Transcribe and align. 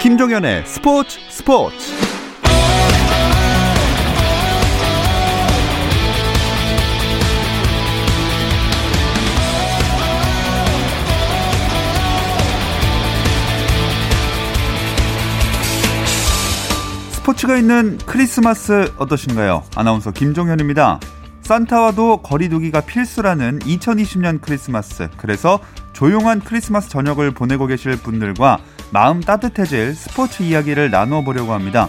김종현의 0.00 0.64
스포츠 0.64 1.18
스포츠 1.28 1.76
스포츠가 17.10 17.58
있는 17.58 17.98
크리스마스 18.06 18.90
어떠신가요? 18.96 19.64
아나운서 19.76 20.12
김종현입니다. 20.12 20.98
산타와도 21.42 22.22
거리두기가 22.22 22.80
필수라는 22.80 23.58
2020년 23.58 24.40
크리스마스. 24.40 25.10
그래서 25.18 25.60
조용한 25.92 26.40
크리스마스 26.40 26.88
저녁을 26.88 27.32
보내고 27.32 27.66
계실 27.66 27.98
분들과 27.98 28.60
마음 28.92 29.20
따뜻해질 29.20 29.94
스포츠 29.94 30.42
이야기를 30.42 30.90
나누어 30.90 31.22
보려고 31.22 31.52
합니다. 31.52 31.88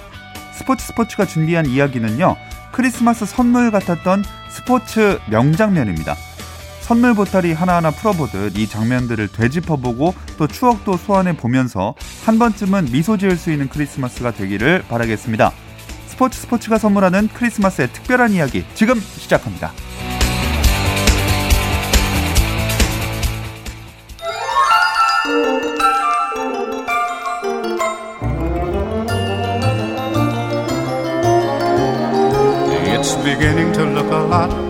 스포츠 0.53 0.85
스포츠가 0.85 1.25
준비한 1.25 1.65
이야기는요. 1.65 2.35
크리스마스 2.71 3.25
선물 3.25 3.71
같았던 3.71 4.23
스포츠 4.49 5.19
명장면입니다. 5.29 6.15
선물 6.81 7.15
보따리 7.15 7.53
하나하나 7.53 7.89
풀어보듯 7.89 8.57
이 8.57 8.67
장면들을 8.67 9.29
되짚어보고 9.29 10.13
또 10.37 10.47
추억도 10.47 10.97
소환해 10.97 11.35
보면서 11.37 11.95
한 12.25 12.37
번쯤은 12.37 12.89
미소 12.91 13.17
지을 13.17 13.37
수 13.37 13.51
있는 13.51 13.67
크리스마스가 13.67 14.31
되기를 14.31 14.83
바라겠습니다. 14.87 15.51
스포츠 16.07 16.39
스포츠가 16.41 16.77
선물하는 16.77 17.29
크리스마스의 17.33 17.91
특별한 17.93 18.31
이야기 18.31 18.63
지금 18.75 18.99
시작합니다. 18.99 19.71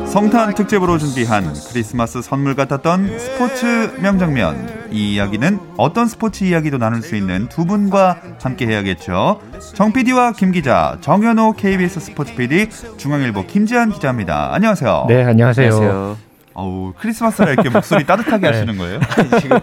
성탄 0.06 0.54
특집으로 0.54 0.98
준비한 0.98 1.54
크리스마스 1.72 2.22
선물 2.22 2.56
같았던 2.56 3.18
스포츠 3.18 3.92
명장면. 4.02 4.90
이 4.92 5.14
이야기는 5.16 5.60
어떤 5.78 6.08
스포츠 6.08 6.44
이야기도 6.44 6.78
나눌 6.78 7.02
수 7.02 7.16
있는 7.16 7.48
두 7.48 7.66
분과 7.66 8.18
함께 8.42 8.68
해야겠죠. 8.68 9.40
정 9.74 9.94
PD와 9.94 10.34
김 10.34 10.52
기자, 10.52 10.98
정현호 11.02 11.54
KBS 11.54 12.02
스포츠 12.02 12.36
PD, 12.36 12.70
중앙일보 12.98 13.48
김지한 13.48 13.92
기자입니다. 13.92 14.54
안녕하세요. 14.54 15.06
네, 15.08 15.24
안녕하세요. 15.24 15.74
안녕하세요. 15.74 16.18
어우, 16.54 16.94
크리스마스라 17.00 17.52
이렇게 17.54 17.70
목소리 17.70 18.06
따뜻하게 18.06 18.42
네. 18.42 18.48
하시는 18.48 18.78
거예요? 18.78 19.00
지금. 19.40 19.60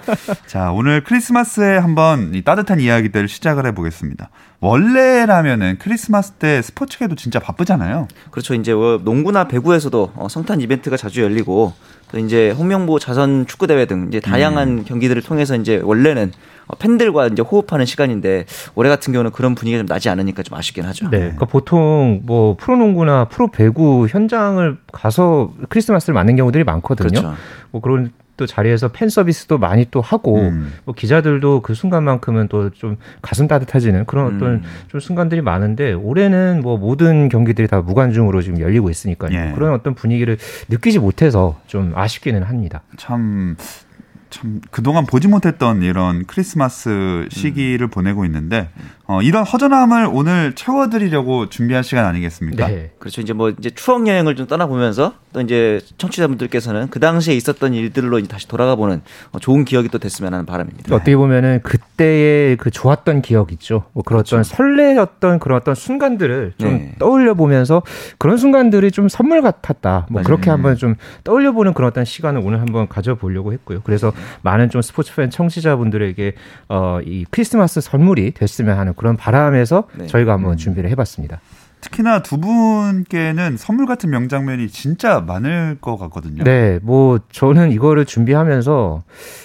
자, 0.47 0.73
오늘 0.73 1.05
크리스마스에 1.05 1.77
한번 1.77 2.35
이 2.35 2.42
따뜻한 2.42 2.81
이야기들을 2.81 3.29
시작을 3.29 3.67
해보겠습니다. 3.67 4.31
원래라면은 4.61 5.77
크리스마스 5.78 6.33
때 6.33 6.62
스포츠계도 6.62 7.14
진짜 7.14 7.39
바쁘잖아요. 7.39 8.09
그렇죠. 8.31 8.55
이제 8.55 8.75
뭐 8.75 9.01
농구나 9.03 9.47
배구에서도 9.47 10.12
어, 10.17 10.28
성탄 10.28 10.61
이벤트가 10.61 10.97
자주 10.97 11.23
열리고 11.23 11.73
또 12.11 12.19
이제 12.19 12.51
홍명보 12.51 12.98
자선 12.98 13.47
축구 13.47 13.67
대회 13.67 13.86
등 13.86 14.06
이제 14.09 14.19
다양한 14.19 14.69
음. 14.69 14.84
경기들을 14.84 15.23
통해서 15.23 15.55
이제 15.55 15.81
원래는 15.84 16.33
어, 16.67 16.77
팬들과 16.77 17.29
이제 17.29 17.42
호흡하는 17.42 17.86
시간인데 17.86 18.47
올해 18.75 18.91
같은 18.91 19.12
경우는 19.12 19.31
그런 19.31 19.55
분위기가 19.55 19.79
좀 19.81 19.86
나지 19.86 20.09
않으니까 20.09 20.42
좀 20.42 20.59
아쉽긴 20.59 20.84
하죠. 20.86 21.09
네. 21.11 21.19
그러니까 21.19 21.47
보통 21.47 22.23
뭐 22.25 22.56
프로농구나 22.59 23.27
프로배구 23.27 24.09
현장을 24.11 24.77
가서 24.91 25.53
크리스마스를 25.69 26.14
맞는 26.14 26.34
경우들이 26.34 26.64
많거든요. 26.64 27.09
그렇죠. 27.09 27.34
뭐 27.70 27.81
그런 27.81 28.12
또 28.39 28.47
자리에서 28.47 28.89
팬 28.89 29.11
서비스도 29.11 29.58
많이 29.58 29.86
또 29.91 30.00
하고 30.00 30.41
음. 30.41 30.72
뭐 30.86 30.94
기자들도 30.94 31.61
그 31.61 31.75
순간만큼은 31.75 32.48
또 32.48 32.70
좀 32.70 32.97
가슴 33.20 33.48
따뜻해지는 33.48 34.05
그런 34.06 34.36
어떤 34.36 34.48
음. 34.48 34.62
좀 34.89 35.00
순간들이 35.00 35.42
많은데 35.42 35.92
올해는 35.92 36.61
뭐 36.62 36.78
모든 36.78 37.29
경기들이 37.29 37.67
다 37.67 37.80
무관중으로 37.80 38.40
지금 38.40 38.61
열리고 38.61 38.89
있으니까요. 38.89 39.36
예. 39.36 39.52
그런 39.55 39.74
어떤 39.74 39.95
분위기를 39.95 40.39
느끼지 40.68 40.98
못해서 41.01 41.61
좀 41.67 41.92
아쉽기는 41.95 42.42
합니다. 42.45 42.83
참 42.96 43.57
참 44.30 44.61
그동안 44.70 45.07
보지 45.07 45.29
못했던 45.29 45.83
이런 45.83 46.24
크리스마스 46.27 47.27
시기를 47.30 47.86
음. 47.86 47.90
보내고 47.90 48.24
있는데 48.24 48.68
어, 49.11 49.23
이런 49.23 49.42
허전함을 49.42 50.11
오늘 50.13 50.55
채워드리려고 50.55 51.48
준비한 51.48 51.83
시간 51.83 52.05
아니겠습니까? 52.05 52.69
네. 52.69 52.91
그렇죠. 52.98 53.23
이제 53.23 53.33
뭐 53.33 53.48
이제 53.48 53.70
추억 53.70 54.07
여행을 54.07 54.36
좀 54.36 54.46
떠나보면서 54.46 55.14
또 55.33 55.41
이제 55.41 55.80
청취자분들께서는 55.96 56.89
그 56.89 57.01
당시에 57.01 57.35
있었던 57.35 57.73
일들로 57.73 58.23
다시 58.24 58.46
돌아가보는 58.48 59.01
어, 59.33 59.39
좋은 59.39 59.64
기억이 59.64 59.89
또 59.89 59.98
됐으면 59.98 60.35
하는 60.35 60.45
바람입니다. 60.45 60.95
어떻게 60.95 61.17
보면은 61.17 61.61
그때의 61.63 62.58
그 62.58 62.70
좋았던 62.70 63.23
기억 63.23 63.51
있죠. 63.52 63.85
뭐 63.95 64.02
그런 64.02 64.19
그렇죠. 64.19 64.36
어떤 64.36 64.45
설레었던 64.45 65.39
그런 65.39 65.58
어떤 65.58 65.75
순간들을 65.75 66.52
좀 66.58 66.69
네. 66.69 66.95
떠올려 66.98 67.33
보면서 67.33 67.83
그런 68.19 68.36
순간들이 68.36 68.90
좀 68.90 69.08
선물 69.08 69.40
같았다. 69.40 70.07
뭐 70.11 70.20
맞아요. 70.20 70.25
그렇게 70.25 70.51
한번 70.51 70.77
좀 70.77 70.96
떠올려 71.25 71.52
보는 71.52 71.73
그런 71.73 71.89
어떤 71.89 72.05
시간을 72.05 72.42
오늘 72.45 72.61
한번 72.61 72.89
가져보려고 72.89 73.55
했고요. 73.55 73.80
그래서 73.85 74.11
네. 74.11 74.20
많은 74.42 74.69
좀 74.69 74.83
스포츠 74.83 75.14
팬 75.14 75.30
청취자분들에게 75.30 76.35
어, 76.69 77.01
이 77.02 77.25
크리스마스 77.30 77.80
선물이 77.80 78.33
됐으면 78.33 78.79
하는 78.79 78.95
그런 78.98 79.17
바람에서 79.17 79.85
네. 79.95 80.07
저희가 80.07 80.33
한번 80.35 80.53
음. 80.53 80.57
준비를 80.57 80.91
해봤습니다. 80.91 81.41
특히나 81.80 82.22
두 82.22 82.39
분께는 82.39 83.56
선물 83.56 83.86
같은 83.86 84.11
명장면이 84.11 84.68
진짜 84.68 85.20
많을 85.20 85.78
것 85.80 85.96
같거든요. 85.96 86.42
네, 86.44 86.78
뭐 86.83 87.18
저는 87.30 87.70
이거를 87.72 88.05
준비하면서 88.05 89.02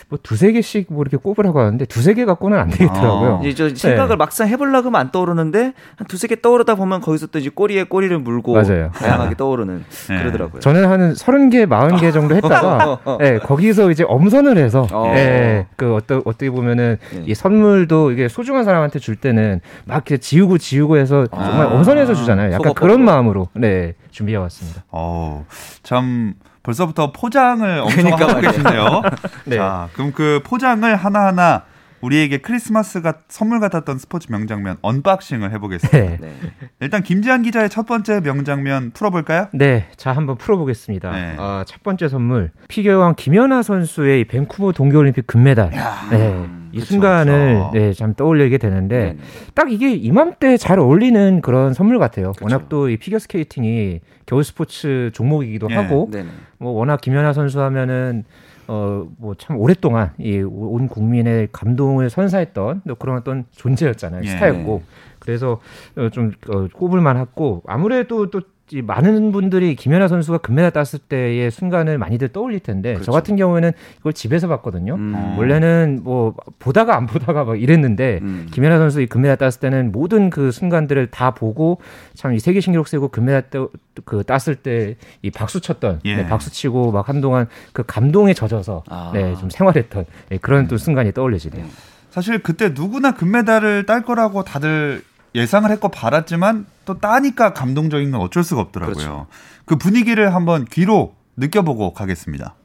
뭐 0.09 0.19
두세 0.23 0.51
개씩 0.51 0.87
뭐 0.89 1.01
이렇게 1.01 1.17
꼽으라고 1.17 1.59
하는데 1.59 1.85
두세 1.85 2.13
개 2.13 2.25
갖고는 2.25 2.57
안 2.57 2.69
되겠더라고요. 2.69 3.41
아. 3.43 3.47
이제 3.47 3.73
생각을 3.75 4.09
네. 4.09 4.15
막상 4.15 4.47
해보려고 4.47 4.87
하면 4.87 4.99
안 4.99 5.11
떠오르는데 5.11 5.73
한 5.95 6.07
두세 6.07 6.27
개 6.27 6.39
떠오르다 6.41 6.75
보면 6.75 7.01
거기서 7.01 7.27
또 7.27 7.39
이제 7.39 7.49
꼬리에 7.49 7.83
꼬리를 7.83 8.17
물고 8.19 8.53
맞아요. 8.53 8.91
다양하게 8.93 9.35
떠오르는 9.35 9.83
네. 10.09 10.17
그러더라고요. 10.19 10.59
저는 10.59 10.87
한 10.87 11.15
서른 11.15 11.49
개, 11.49 11.65
마흔 11.65 11.97
개 11.97 12.11
정도 12.11 12.35
했다가 12.35 12.99
네, 13.19 13.39
거기서 13.39 13.91
이제 13.91 14.03
엄선을 14.07 14.57
해서 14.57 14.87
어. 14.91 15.11
네, 15.13 15.67
그 15.75 15.95
어떠, 15.95 16.21
어떻게 16.25 16.49
보면은 16.49 16.97
네. 17.11 17.23
이 17.27 17.33
선물도 17.35 18.11
이게 18.11 18.27
소중한 18.27 18.63
사람한테 18.63 18.99
줄 18.99 19.15
때는 19.15 19.61
막 19.85 19.95
이렇게 19.95 20.17
지우고 20.17 20.57
지우고 20.57 20.97
해서 20.97 21.27
정말 21.27 21.67
아. 21.67 21.75
엄선해서 21.75 22.13
주 22.15 22.22
잖아요. 22.23 22.51
약간 22.53 22.73
그런 22.73 23.03
마음으로 23.03 23.49
네 23.53 23.93
준비해 24.11 24.37
왔습니다. 24.37 24.83
어, 24.89 25.45
참 25.83 26.35
벌써부터 26.63 27.11
포장을 27.11 27.79
엄청 27.81 28.03
그러니까 28.03 28.27
하고 28.29 28.41
계신데요. 28.41 29.01
네. 29.45 29.57
자, 29.57 29.89
그럼 29.93 30.11
그 30.13 30.41
포장을 30.45 30.95
하나 30.95 31.25
하나 31.27 31.63
우리에게 32.03 32.39
크리스마스가 32.39 33.13
선물 33.29 33.61
같았던 33.61 33.97
스포츠 33.97 34.29
명장면 34.29 34.75
unboxing을 34.81 35.51
해보겠습니다. 35.53 35.97
네. 35.97 36.17
네. 36.19 36.33
일단 36.81 37.01
김지한 37.01 37.43
기자의 37.43 37.69
첫 37.69 37.85
번째 37.85 38.19
명장면 38.19 38.91
풀어볼까요? 38.91 39.47
네, 39.53 39.85
자 39.95 40.11
한번 40.11 40.37
풀어보겠습니다. 40.37 41.11
네. 41.11 41.35
어, 41.37 41.63
첫 41.65 41.81
번째 41.81 42.09
선물 42.09 42.51
피겨왕 42.67 43.15
김연아 43.15 43.61
선수의 43.63 44.25
밴쿠버 44.25 44.73
동계올림픽 44.73 45.25
금메달. 45.27 45.71
네. 46.11 46.45
이 46.73 46.79
그쵸, 46.79 46.87
순간을 46.87 47.53
그쵸. 47.55 47.71
네, 47.73 47.93
참 47.93 48.15
떠올리게 48.15 48.57
되는데 48.57 48.99
네네. 48.99 49.17
딱 49.53 49.71
이게 49.71 49.93
이맘때 49.93 50.57
잘 50.57 50.79
어울리는 50.79 51.39
그런 51.41 51.73
선물 51.73 51.99
같아요. 51.99 52.31
그쵸. 52.33 52.43
워낙 52.45 52.67
또 52.67 52.89
이 52.89 52.97
피겨 52.97 53.17
스케이팅이 53.17 54.01
겨울 54.25 54.43
스포츠 54.43 55.09
종목이기도 55.13 55.67
네. 55.69 55.75
하고 55.75 56.09
네네. 56.11 56.29
뭐 56.57 56.71
워낙 56.73 56.99
김연아 56.99 57.31
선수 57.31 57.61
하면은 57.61 58.25
어, 58.67 59.07
뭐 59.17 59.35
참 59.35 59.57
오랫동안 59.57 60.11
이 60.19 60.41
온 60.41 60.87
국민의 60.87 61.49
감동을 61.51 62.09
선사했던 62.09 62.81
그런 62.99 63.17
어떤 63.17 63.45
존재였잖아요. 63.51 64.21
예. 64.23 64.27
스타였고. 64.27 64.81
그래서 65.19 65.59
어, 65.97 66.09
좀 66.09 66.31
어, 66.49 66.67
꼽을 66.73 67.01
만 67.01 67.17
했고 67.17 67.63
아무래도 67.67 68.29
또 68.29 68.41
많은 68.81 69.31
분들이 69.31 69.75
김연아 69.75 70.07
선수가 70.07 70.39
금메달 70.39 70.71
땄을 70.71 70.99
때의 71.07 71.51
순간을 71.51 71.97
많이들 71.97 72.29
떠올릴 72.29 72.59
텐데 72.59 72.93
그렇죠. 72.93 73.05
저 73.05 73.11
같은 73.11 73.35
경우에는 73.35 73.71
이걸 73.99 74.13
집에서 74.13 74.47
봤거든요. 74.47 74.95
음. 74.95 75.35
원래는 75.37 75.99
뭐 76.03 76.33
보다가 76.59 76.97
안 76.97 77.05
보다가 77.05 77.43
막 77.43 77.61
이랬는데 77.61 78.19
음. 78.21 78.47
김연아 78.51 78.77
선수 78.79 79.01
이 79.01 79.05
금메달 79.07 79.37
땄을 79.37 79.59
때는 79.59 79.91
모든 79.91 80.29
그 80.29 80.51
순간들을 80.51 81.07
다 81.07 81.31
보고 81.31 81.79
참 82.15 82.33
이 82.33 82.39
세계 82.39 82.59
신기록 82.61 82.87
세고 82.87 83.09
금메달 83.09 83.49
따, 83.51 83.67
그 84.05 84.23
땄을 84.23 84.55
때 84.55 84.95
이 85.21 85.29
박수 85.31 85.61
쳤던 85.61 85.99
예. 86.05 86.15
네, 86.15 86.27
박수 86.27 86.51
치고 86.51 86.91
막 86.91 87.07
한동안 87.09 87.47
그 87.73 87.83
감동에 87.85 88.33
젖어서 88.33 88.83
아. 88.89 89.11
네, 89.13 89.35
좀 89.35 89.49
생활했던 89.49 90.05
네, 90.29 90.37
그런 90.37 90.67
또 90.67 90.77
순간이 90.77 91.11
떠올려지네요. 91.11 91.65
사실 92.09 92.39
그때 92.39 92.69
누구나 92.69 93.11
금메달을 93.13 93.85
딸 93.85 94.03
거라고 94.03 94.43
다들 94.43 95.03
예상을 95.35 95.69
했고 95.71 95.89
바랐지만 95.89 96.65
또 96.85 96.99
따니까 96.99 97.53
감동적인 97.53 98.11
건 98.11 98.21
어쩔 98.21 98.43
수가 98.43 98.61
없더라고요. 98.61 98.95
그렇죠. 98.95 99.27
그 99.65 99.77
분위기를 99.77 100.33
한번 100.35 100.65
귀로 100.65 101.15
느껴보고 101.37 101.93
가겠습니다. 101.93 102.55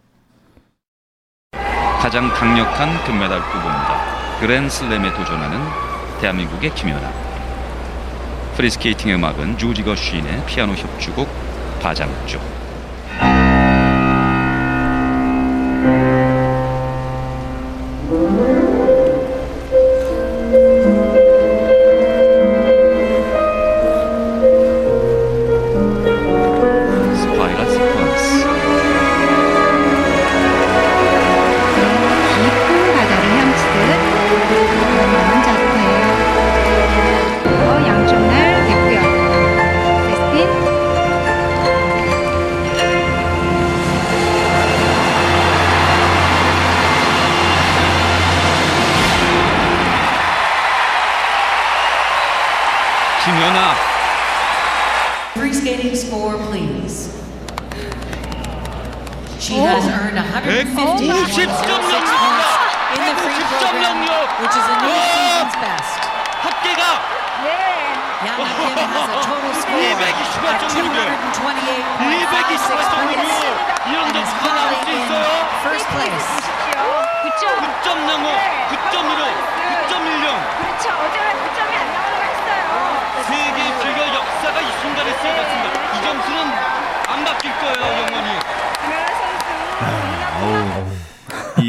가장 2.01 2.29
강력한 2.29 3.05
금메달 3.05 3.41
후보입니다. 3.41 4.39
그랜슬램에 4.41 5.13
도전하는 5.15 5.59
대한민국의 6.21 6.75
김연아. 6.75 7.11
프리스케이팅의 8.57 9.17
음악은 9.17 9.59
주지거 9.59 9.95
쉰의 9.97 10.47
피아노 10.47 10.75
협주곡 10.75 11.29
바장조. 11.81 12.58
습니다. 85.19 85.99
이 85.99 86.03
점수는 86.03 86.78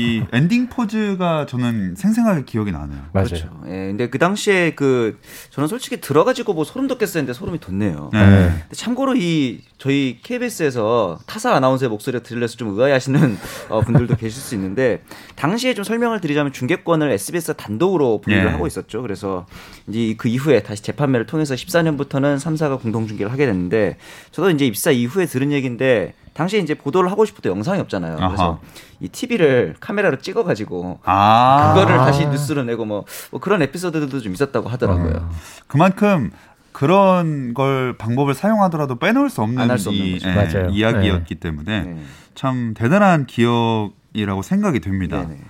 이 0.10 0.24
엔딩 0.34 0.68
포즈가 0.68 1.46
저는 1.46 1.96
생생하게 1.96 2.44
기억이 2.46 2.72
나네요. 2.72 3.00
맞아요. 3.14 3.28
그렇죠. 3.28 3.62
예, 3.68 3.88
근데 3.88 4.10
그 4.10 4.18
당시에 4.18 4.72
그 4.76 5.20
저는 5.52 5.68
솔직히 5.68 6.02
들어가지고 6.02 6.54
뭐 6.54 6.64
소름 6.64 6.88
돋겠었는데 6.88 7.34
소름이 7.34 7.60
돋네요. 7.60 8.10
네. 8.12 8.20
근데 8.20 8.76
참고로 8.76 9.16
이 9.16 9.62
저희 9.78 10.20
KBS에서 10.24 11.20
타사 11.26 11.54
아나운서의 11.56 11.90
목소리를 11.90 12.24
들려서 12.24 12.58
좀 12.58 12.70
의아해하시는 12.70 13.38
어, 13.70 13.82
분들도 13.82 14.16
계실 14.18 14.42
수 14.42 14.56
있는데 14.56 15.02
당시에 15.36 15.74
좀 15.74 15.84
설명을 15.84 16.20
드리자면 16.22 16.52
중계권을 16.52 17.12
SBS가 17.12 17.54
단독으로 17.54 18.22
보유를 18.22 18.46
예. 18.46 18.50
하고 18.50 18.68
있었죠. 18.68 19.02
그래서 19.02 19.46
이제 19.88 20.16
그 20.18 20.28
이후에 20.28 20.64
다시 20.64 20.84
재판매를 20.84 21.26
통해서 21.26 21.56
14년부터는 21.56 22.40
3사가 22.40 22.82
공동 22.82 23.08
중계를 23.08 23.32
하게 23.32 23.46
됐는데 23.46 23.98
저도 24.32 24.50
이제 24.50 24.66
입사 24.66 24.92
이후에 24.92 25.26
들은 25.26 25.52
얘기인데 25.52 26.14
당시에 26.40 26.62
이제 26.62 26.74
보도를 26.74 27.12
하고 27.12 27.26
싶어도 27.26 27.50
영상이 27.50 27.82
없잖아요. 27.82 28.16
그래서 28.16 28.44
아하. 28.44 28.60
이 29.02 29.10
TV를 29.10 29.76
카메라로 29.82 30.20
찍어가지고 30.20 31.02
아. 31.04 31.74
그거를 31.74 31.98
다시 31.98 32.26
뉴스로 32.28 32.64
내고 32.64 32.86
뭐, 32.86 33.04
뭐 33.30 33.42
그런 33.42 33.62
에피소드들도 33.62 34.22
좀 34.22 34.34
있었다고 34.34 34.70
하더라고요. 34.70 35.30
그만큼 35.68 36.32
그런 36.72 37.54
걸 37.54 37.98
방법을 37.98 38.34
사용하더라도 38.34 38.96
빼놓을 38.96 39.30
수 39.30 39.42
없는, 39.42 39.62
안할수 39.64 39.90
없는 39.90 40.06
이, 40.06 40.20
거죠. 40.20 40.60
예. 40.60 40.68
이야기였기 40.72 41.36
때문에 41.36 41.82
네. 41.82 41.98
참 42.36 42.74
대단한 42.74 43.26
기억이라고 43.26 44.42
생각이 44.42 44.80
됩니다. 44.80 45.28
네네. 45.28 45.42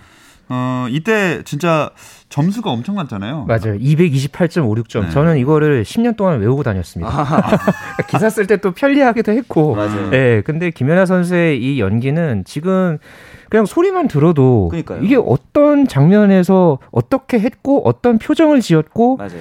어, 0.49 0.87
이때 0.89 1.41
진짜 1.43 1.91
점수가 2.29 2.69
엄청 2.71 2.95
많잖아요. 2.95 3.45
맞아요. 3.47 3.77
228.56점. 3.79 5.01
네. 5.05 5.09
저는 5.11 5.37
이거를 5.37 5.83
10년 5.83 6.15
동안 6.17 6.39
외우고 6.39 6.63
다녔습니다. 6.63 7.25
기사 8.09 8.29
쓸 8.29 8.47
때 8.47 8.57
또 8.57 8.71
편리하기도 8.71 9.31
했고. 9.31 9.75
맞아요. 9.75 10.09
예, 10.13 10.41
근데 10.45 10.71
김연아 10.71 11.05
선수의 11.05 11.61
이 11.61 11.79
연기는 11.79 12.43
지금 12.45 12.97
그냥 13.49 13.65
소리만 13.65 14.07
들어도 14.07 14.67
그러니까요. 14.69 15.01
이게 15.03 15.15
어떤 15.17 15.87
장면에서 15.87 16.79
어떻게 16.91 17.39
했고 17.39 17.81
어떤 17.87 18.17
표정을 18.19 18.61
지었고 18.61 19.17
맞아요. 19.17 19.31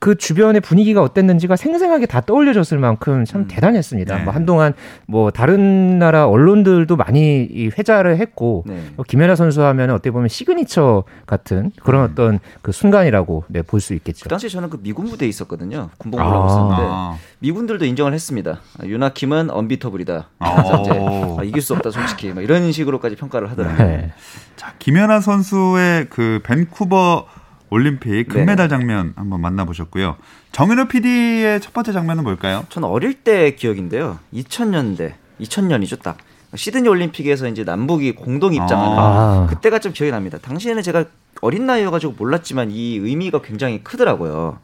그 0.00 0.16
주변의 0.16 0.60
분위기가 0.60 1.02
어땠는지가 1.02 1.56
생생하게 1.56 2.06
다 2.06 2.20
떠올려졌을 2.20 2.78
만큼 2.78 3.24
참 3.24 3.42
음. 3.42 3.48
대단했습니다. 3.48 4.18
네. 4.18 4.24
뭐 4.24 4.32
한동안 4.32 4.74
뭐 5.06 5.30
다른 5.32 5.98
나라 5.98 6.28
언론들도 6.28 6.94
많이 6.96 7.42
이 7.42 7.70
회자를 7.76 8.16
했고 8.18 8.62
네. 8.66 8.80
뭐 8.94 9.04
김연아 9.06 9.34
선수 9.34 9.62
하면 9.62 9.90
어떻게 9.90 10.10
보면 10.12 10.28
시그니처 10.28 11.04
같은 11.26 11.72
그런 11.82 12.04
음. 12.04 12.08
어떤 12.12 12.38
그 12.62 12.70
순간이라고 12.70 13.44
네, 13.48 13.62
볼 13.62 13.80
수 13.80 13.94
있겠죠. 13.94 14.24
그 14.24 14.28
당시에 14.28 14.48
저는 14.48 14.70
그 14.70 14.80
미군 14.82 15.06
부대에 15.06 15.28
있었거든요. 15.28 15.90
군복무를 15.98 16.32
아. 16.32 16.38
하고 16.38 16.46
있었는데 16.48 16.82
아. 16.84 17.16
미군들도 17.40 17.84
인정을 17.84 18.12
했습니다. 18.12 18.60
아, 18.80 18.86
유나 18.86 19.10
킴은 19.10 19.50
언비터블이다. 19.50 20.28
어. 20.40 20.54
그래서 20.56 20.80
이제 20.82 20.90
아, 21.38 21.42
이길 21.44 21.62
수 21.62 21.74
없다 21.74 21.90
솔직히 21.90 22.32
막 22.32 22.42
이런 22.42 22.70
식으로까지 22.70 23.16
평가를 23.16 23.50
하더라고요. 23.50 23.86
네. 23.86 24.12
자, 24.56 24.74
김연아 24.78 25.20
선수의 25.20 26.06
그 26.10 26.40
밴쿠버 26.44 27.26
올림픽 27.70 28.28
금메달 28.28 28.68
장면 28.68 29.12
한번 29.16 29.40
만나보셨고요. 29.40 30.16
정현우 30.52 30.88
PD의 30.88 31.60
첫 31.60 31.72
번째 31.72 31.92
장면은 31.92 32.24
뭘까요? 32.24 32.64
저는 32.68 32.88
어릴 32.88 33.14
때 33.14 33.54
기억인데요. 33.54 34.18
2000년대, 34.32 35.14
2000년이죠 35.40 36.02
딱. 36.02 36.18
시드니 36.54 36.88
올림픽에서 36.88 37.46
이제 37.48 37.62
남북이 37.62 38.14
공동 38.14 38.54
입장하는 38.54 38.98
아. 38.98 39.46
그때가 39.50 39.80
좀 39.80 39.92
기억이 39.92 40.10
납니다. 40.10 40.38
당시에는 40.40 40.82
제가 40.82 41.04
어린 41.42 41.66
나이여가지고 41.66 42.14
몰랐지만 42.16 42.70
이 42.70 42.96
의미가 42.96 43.42
굉장히 43.42 43.84
크더라고요. 43.84 44.58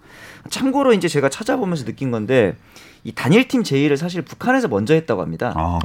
참고로 0.48 0.92
이제 0.94 1.08
제가 1.08 1.28
찾아보면서 1.28 1.84
느낀 1.84 2.10
건데 2.10 2.56
이 3.04 3.12
단일팀 3.12 3.64
제의를 3.64 3.98
사실 3.98 4.22
북한에서 4.22 4.68
먼저 4.68 4.94
했다고 4.94 5.20
합니다. 5.20 5.52
아. 5.56 5.78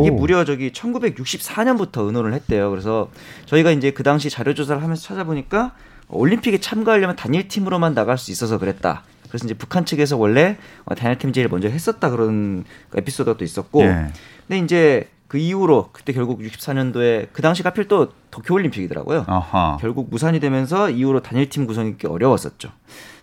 이게 0.00 0.10
무려 0.10 0.44
저기 0.44 0.70
1964년부터 0.70 2.06
의논을 2.06 2.32
했대요. 2.32 2.70
그래서 2.70 3.10
저희가 3.46 3.72
이제 3.72 3.90
그 3.90 4.04
당시 4.04 4.30
자료 4.30 4.54
조사를 4.54 4.80
하면서 4.80 5.02
찾아보니까 5.02 5.72
올림픽에 6.12 6.58
참가하려면 6.58 7.16
단일 7.16 7.48
팀으로만 7.48 7.94
나갈 7.94 8.18
수 8.18 8.30
있어서 8.30 8.58
그랬다. 8.58 9.04
그래서 9.28 9.44
이제 9.44 9.54
북한 9.54 9.84
측에서 9.84 10.16
원래 10.16 10.56
어, 10.84 10.94
단일 10.94 11.18
팀 11.18 11.32
제의를 11.32 11.50
먼저 11.50 11.68
했었다 11.68 12.10
그런 12.10 12.64
에피소드가 12.94 13.36
또 13.36 13.44
있었고, 13.44 13.82
예. 13.82 14.06
근데 14.46 14.58
이제 14.58 15.08
그 15.28 15.38
이후로 15.38 15.90
그때 15.92 16.12
결국 16.12 16.40
64년도에 16.40 17.28
그 17.32 17.40
당시 17.40 17.62
하필 17.62 17.86
또 17.86 18.08
도쿄 18.32 18.54
올림픽이더라고요. 18.54 19.24
아하. 19.28 19.78
결국 19.80 20.10
무산이 20.10 20.40
되면서 20.40 20.90
이후로 20.90 21.22
단일팀 21.22 21.66
구성이 21.66 21.94
꽤 21.98 22.08
어려웠었죠. 22.08 22.72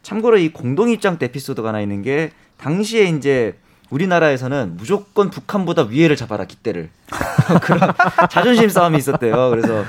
참고로 0.04 0.38
이 0.38 0.54
공동 0.54 0.90
입장 0.90 1.18
때 1.18 1.26
에피소드가 1.26 1.68
하나 1.68 1.82
있는 1.82 2.02
게 2.02 2.32
당시에 2.56 3.10
이제 3.10 3.58
우리나라에서는 3.90 4.76
무조건 4.78 5.30
북한보다 5.30 5.84
위에를 5.84 6.16
잡아라 6.16 6.46
기대를 6.46 6.90
그런 7.64 7.94
자존심 8.30 8.70
싸움이 8.70 8.98
있었대요. 8.98 9.50
그래서 9.50 9.84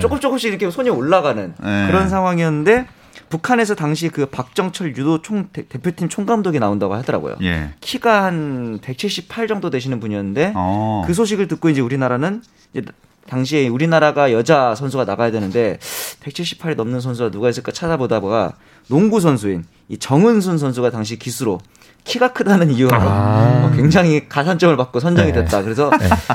조금 0.00 0.20
조금씩 0.20 0.50
이렇게 0.50 0.70
손이 0.70 0.88
올라가는 0.90 1.54
네. 1.58 1.86
그런 1.86 2.08
상황이었는데 2.08 2.86
북한에서 3.28 3.74
당시 3.74 4.08
그 4.08 4.26
박정철 4.26 4.96
유도 4.96 5.22
총 5.22 5.48
대, 5.52 5.66
대표팀 5.66 6.08
총감독이 6.08 6.58
나온다고 6.58 6.94
하더라고요. 6.94 7.36
예. 7.42 7.70
키가 7.80 8.24
한 8.24 8.80
178 8.82 9.46
정도 9.46 9.70
되시는 9.70 10.00
분이었는데 10.00 10.52
어. 10.56 11.04
그 11.06 11.14
소식을 11.14 11.46
듣고 11.48 11.70
이제 11.70 11.80
우리나라는 11.80 12.42
이제 12.74 12.82
당시에 13.28 13.68
우리나라가 13.68 14.32
여자 14.32 14.74
선수가 14.74 15.04
나가야 15.04 15.30
되는데 15.30 15.78
178이 16.24 16.74
넘는 16.74 17.00
선수가 17.00 17.30
누가 17.30 17.48
있을까 17.48 17.70
찾아보다가 17.70 18.54
농구 18.88 19.20
선수인 19.20 19.64
이 19.88 19.96
정은순 19.98 20.58
선수가 20.58 20.90
당시 20.90 21.16
기수로 21.16 21.60
키가 22.04 22.32
크다는 22.32 22.70
이유로 22.70 22.96
아. 22.96 23.64
어, 23.64 23.72
굉장히 23.76 24.28
가산점을 24.28 24.76
받고 24.76 25.00
선정이 25.00 25.32
네. 25.32 25.40
됐다. 25.40 25.62
그래서 25.62 25.90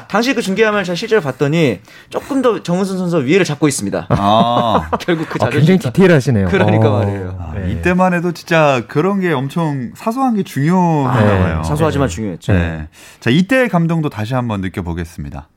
당시 0.08 0.34
그 0.34 0.42
중계화면을 0.42 0.84
제가 0.84 0.96
실제로 0.96 1.22
봤더니 1.22 1.80
조금 2.10 2.42
더 2.42 2.62
정은순 2.62 2.98
선수가 2.98 3.24
위에를 3.24 3.46
잡고 3.46 3.68
있습니다. 3.68 4.08
아. 4.10 4.90
결국 5.00 5.28
그 5.30 5.38
아, 5.42 5.46
자존심 5.46 5.60
굉장히 5.60 5.80
싸움. 5.82 5.94
디테일하시네요. 5.94 6.48
그러니까 6.50 6.90
어. 6.90 7.00
말이에요. 7.00 7.38
아, 7.40 7.54
네. 7.56 7.72
이때만 7.72 8.14
해도 8.14 8.32
진짜 8.32 8.84
그런 8.88 9.20
게 9.20 9.32
엄청 9.32 9.92
사소한 9.96 10.36
게 10.36 10.44
중요하나 10.44 11.22
네. 11.22 11.40
봐요. 11.40 11.64
사소하지만 11.64 12.08
중요했죠. 12.10 12.54
네. 12.54 12.88
자, 13.20 13.30
이때의 13.30 13.70
감동도 13.70 14.10
다시 14.10 14.34
한번 14.34 14.62
느껴보겠습니다. 14.62 15.50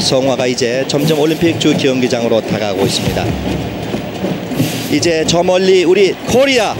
성화가 0.00 0.46
이제 0.46 0.84
점점 0.88 1.20
올림픽 1.20 1.58
주 1.60 1.76
경기장으로 1.76 2.40
다가가고 2.40 2.82
있습니다. 2.82 3.73
이제 4.94 5.24
저 5.26 5.42
멀리 5.42 5.82
우리 5.82 6.12
코리아 6.12 6.72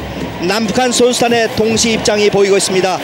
남북한 0.47 0.93
선수단의 0.93 1.49
동시 1.57 1.95
입장이 1.95 2.31
보이고 2.31 2.57
있습니다. 2.57 2.99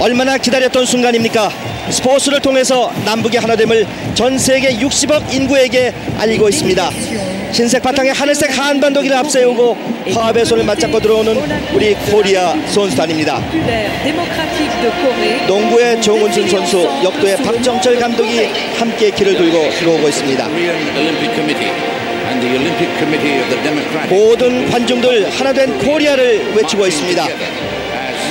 얼마나 0.00 0.36
기다렸던 0.36 0.84
순간입니까? 0.84 1.48
스포츠를 1.90 2.40
통해서 2.40 2.92
남북의 3.04 3.40
하나됨을 3.40 3.86
전 4.14 4.36
세계 4.36 4.70
60억 4.76 5.32
인구에게 5.32 5.94
알리고 6.18 6.48
있습니다. 6.48 6.90
흰색 7.52 7.82
바탕에 7.84 8.10
하늘색 8.10 8.58
한반도기를 8.58 9.16
앞세우고 9.18 9.76
화합의 10.12 10.44
손을 10.44 10.64
맞잡고 10.64 10.98
들어오는 10.98 11.36
우리 11.72 11.94
코리아 11.94 12.52
선수단입니다. 12.66 13.40
농구의 15.46 16.02
정은순 16.02 16.48
선수, 16.48 16.80
역도의 17.04 17.36
박정철 17.38 17.96
감독이 18.00 18.46
함께 18.76 19.10
기를 19.10 19.36
들고 19.36 19.70
들어오고 19.78 20.08
있습니다. 20.08 20.48
모든 24.08 24.70
관중들 24.70 25.30
하나된 25.30 25.78
코리아를 25.78 26.54
외치고 26.54 26.86
있습니다. 26.86 27.26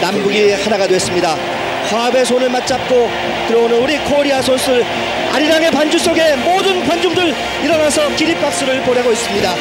남북이 0.02 0.52
하나가 0.54 0.88
됐습니다. 0.88 1.36
화합의 1.90 2.26
손을 2.26 2.50
맞잡고 2.50 3.10
들어오는 3.48 3.82
우리 3.82 3.98
코리아 4.00 4.42
선수들 4.42 4.86
아리랑의 5.34 5.72
반주 5.72 5.98
속에 6.00 6.36
모든 6.38 6.86
관중들 6.88 7.34
일어나서 7.64 8.16
기립박수를 8.16 8.82
보내고 8.84 9.12
있습니다. 9.12 9.56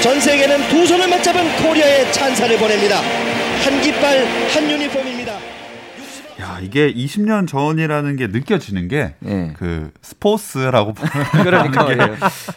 전 0.00 0.20
세계는 0.20 0.68
두 0.68 0.86
손을 0.86 1.08
맞잡은 1.08 1.56
코리아의 1.62 2.12
찬사를 2.12 2.56
보냅니다. 2.58 3.00
한 3.64 3.80
깃발 3.80 4.26
한. 4.52 4.64
야, 4.64 5.13
이게 6.64 6.92
20년 6.92 7.46
전이라는 7.46 8.16
게 8.16 8.26
느껴지는 8.28 8.88
게그 8.88 9.14
네. 9.20 9.90
스포츠라고 10.02 10.94
그러니까 11.42 11.86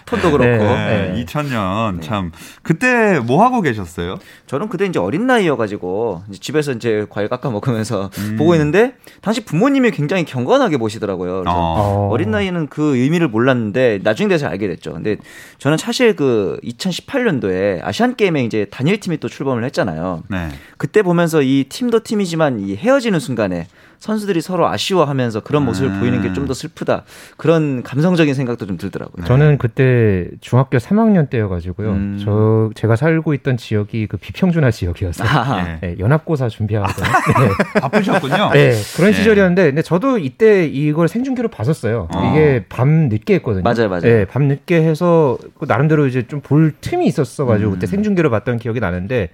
톤도 0.06 0.32
그렇고 0.32 0.64
네. 0.64 1.14
네. 1.14 1.26
2000년 1.26 2.02
참 2.02 2.32
그때 2.64 3.20
뭐 3.20 3.44
하고 3.44 3.62
계셨어요? 3.62 4.18
저는 4.48 4.70
그때 4.70 4.86
이제 4.86 5.00
어린 5.00 5.28
나이여가지고 5.28 6.24
이제 6.30 6.40
집에서 6.40 6.72
이제 6.72 7.06
과일 7.10 7.28
깎아 7.28 7.50
먹으면서 7.50 8.10
음. 8.18 8.36
보고 8.38 8.54
있는데 8.56 8.96
당시 9.22 9.44
부모님이 9.44 9.92
굉장히 9.92 10.26
경건하게 10.26 10.78
보시더라고요. 10.78 11.42
그래서 11.42 11.56
어. 11.56 12.10
어린 12.12 12.32
나이에는 12.32 12.68
그 12.68 12.98
의미를 12.98 13.28
몰랐는데 13.28 14.00
나중에 14.04 14.30
돼서 14.30 14.48
알게 14.48 14.68
됐죠. 14.68 14.94
근데 14.94 15.18
저는 15.58 15.78
사실 15.78 16.16
그 16.16 16.60
2018년도에 16.64 17.84
아시안 17.84 18.16
게임에 18.16 18.44
이제 18.44 18.66
단일 18.72 19.00
팀이 19.00 19.18
또 19.18 19.28
출범을 19.28 19.64
했잖아요. 19.66 20.24
네. 20.30 20.50
그때 20.78 21.02
보면서 21.02 21.42
이 21.42 21.66
팀도 21.70 22.04
팀이지만 22.04 22.60
이 22.60 22.76
헤어지는 22.76 23.20
순간에 23.20 23.68
선수들이 24.00 24.42
서로 24.42 24.68
아쉬워하면서 24.68 25.42
그런 25.42 25.66
모습을 25.66 25.90
음. 25.90 26.00
보이는 26.00 26.22
게 26.22 26.34
좀 26.34 26.46
더 26.48 26.54
슬프다. 26.54 27.04
그런 27.36 27.84
감성적인 27.84 28.34
생각도 28.34 28.66
좀 28.68 28.78
들더라고요. 28.78 29.26
저는 29.26 29.58
그때 29.58 30.28
중학교 30.40 30.78
3학년 30.78 31.30
때여가지고요. 31.30 31.90
음. 31.90 32.22
저 32.24 32.70
제가 32.76 32.96
살고 32.96 33.34
있던 33.34 33.58
지역이 33.58 34.08
그 34.08 34.18
비평준화 34.18 34.72
지역이었어요. 34.72 35.28
아. 35.28 35.78
네, 35.82 35.96
연합고사 36.00 36.48
준비하던. 36.50 36.96
네. 37.04 37.82
바쁘셨군요. 37.82 38.52
네, 38.54 38.72
그런 38.96 39.12
네. 39.12 39.18
시절이었는데, 39.18 39.64
근데 39.66 39.82
저도 39.82 40.18
이때 40.20 40.66
이걸 40.66 41.08
생중계로 41.08 41.50
봤었어요. 41.50 42.08
어. 42.14 42.32
이게 42.32 42.66
밤 42.70 43.10
늦게 43.10 43.36
했거든요. 43.36 43.64
맞아요, 43.64 43.90
맞아요. 43.90 44.02
네, 44.04 44.26
밤 44.26 44.44
늦게 44.44 44.82
해서 44.84 45.38
그 45.60 45.66
나름대로 45.68 46.08
이제 46.08 46.28
좀 46.28 46.38
볼 46.42 46.72
틈이 46.80 47.06
있었어가지고 47.08 47.72
음. 47.72 47.74
그때 47.74 47.88
생중계로 47.88 48.30
봤던 48.30 48.58
기억이 48.60 48.80
나는데. 48.80 49.30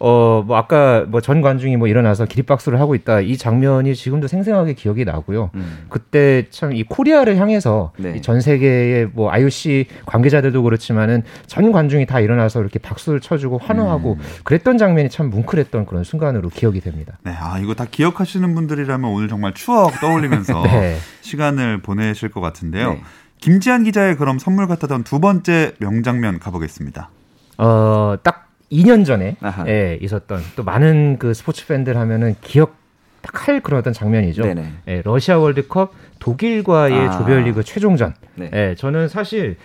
어, 0.00 0.42
뭐 0.46 0.56
아까 0.56 1.04
뭐 1.08 1.20
전 1.20 1.40
관중이 1.40 1.76
뭐 1.76 1.86
일어나서 1.88 2.26
기립박수를 2.26 2.80
하고 2.80 2.94
있다. 2.94 3.20
이 3.20 3.36
장면이 3.36 3.94
지금도 4.04 4.28
생생하게 4.28 4.74
기억이 4.74 5.06
나고요. 5.06 5.50
음. 5.54 5.86
그때 5.88 6.46
참 6.50 6.74
이 6.74 6.82
코리아를 6.82 7.36
향해서 7.38 7.92
네. 7.96 8.20
전 8.20 8.40
세계의 8.40 9.10
뭐 9.14 9.30
IOC 9.30 9.86
관계자들도 10.06 10.62
그렇지만은 10.62 11.22
전 11.46 11.72
관중이 11.72 12.04
다 12.04 12.20
일어나서 12.20 12.60
이렇게 12.60 12.78
박수를 12.78 13.20
쳐주고 13.20 13.58
환호하고 13.58 14.14
음. 14.14 14.20
그랬던 14.42 14.76
장면이 14.76 15.08
참 15.08 15.30
뭉클했던 15.30 15.86
그런 15.86 16.04
순간으로 16.04 16.50
기억이 16.50 16.80
됩니다. 16.80 17.16
네, 17.22 17.32
아 17.38 17.58
이거 17.60 17.74
다 17.74 17.86
기억하시는 17.90 18.54
분들이라면 18.54 19.10
오늘 19.10 19.28
정말 19.28 19.54
추억 19.54 19.98
떠올리면서 20.00 20.62
네. 20.68 20.98
시간을 21.22 21.80
보내실 21.80 22.28
것 22.30 22.40
같은데요. 22.40 22.94
네. 22.94 23.00
김지한 23.40 23.84
기자의 23.84 24.16
그럼 24.16 24.38
선물 24.38 24.66
같았던 24.66 25.04
두 25.04 25.20
번째 25.20 25.72
명장면 25.78 26.40
가보겠습니다. 26.40 27.08
어, 27.58 28.16
딱 28.22 28.48
2년 28.72 29.06
전에 29.06 29.36
예, 29.68 29.98
있었던 30.02 30.42
또 30.56 30.64
많은 30.64 31.18
그 31.18 31.32
스포츠 31.34 31.66
팬들 31.66 31.96
하면은 31.96 32.34
기억 32.40 32.83
딱 33.24 33.48
할 33.48 33.60
그런 33.60 33.78
어떤 33.80 33.92
장면이죠. 33.92 34.42
예, 34.88 35.02
러시아 35.04 35.38
월드컵 35.38 35.92
독일과의 36.18 37.08
아. 37.08 37.18
조별리그 37.18 37.62
최종전. 37.62 38.14
네. 38.36 38.50
예, 38.52 38.74
저는 38.76 39.08
사실 39.08 39.56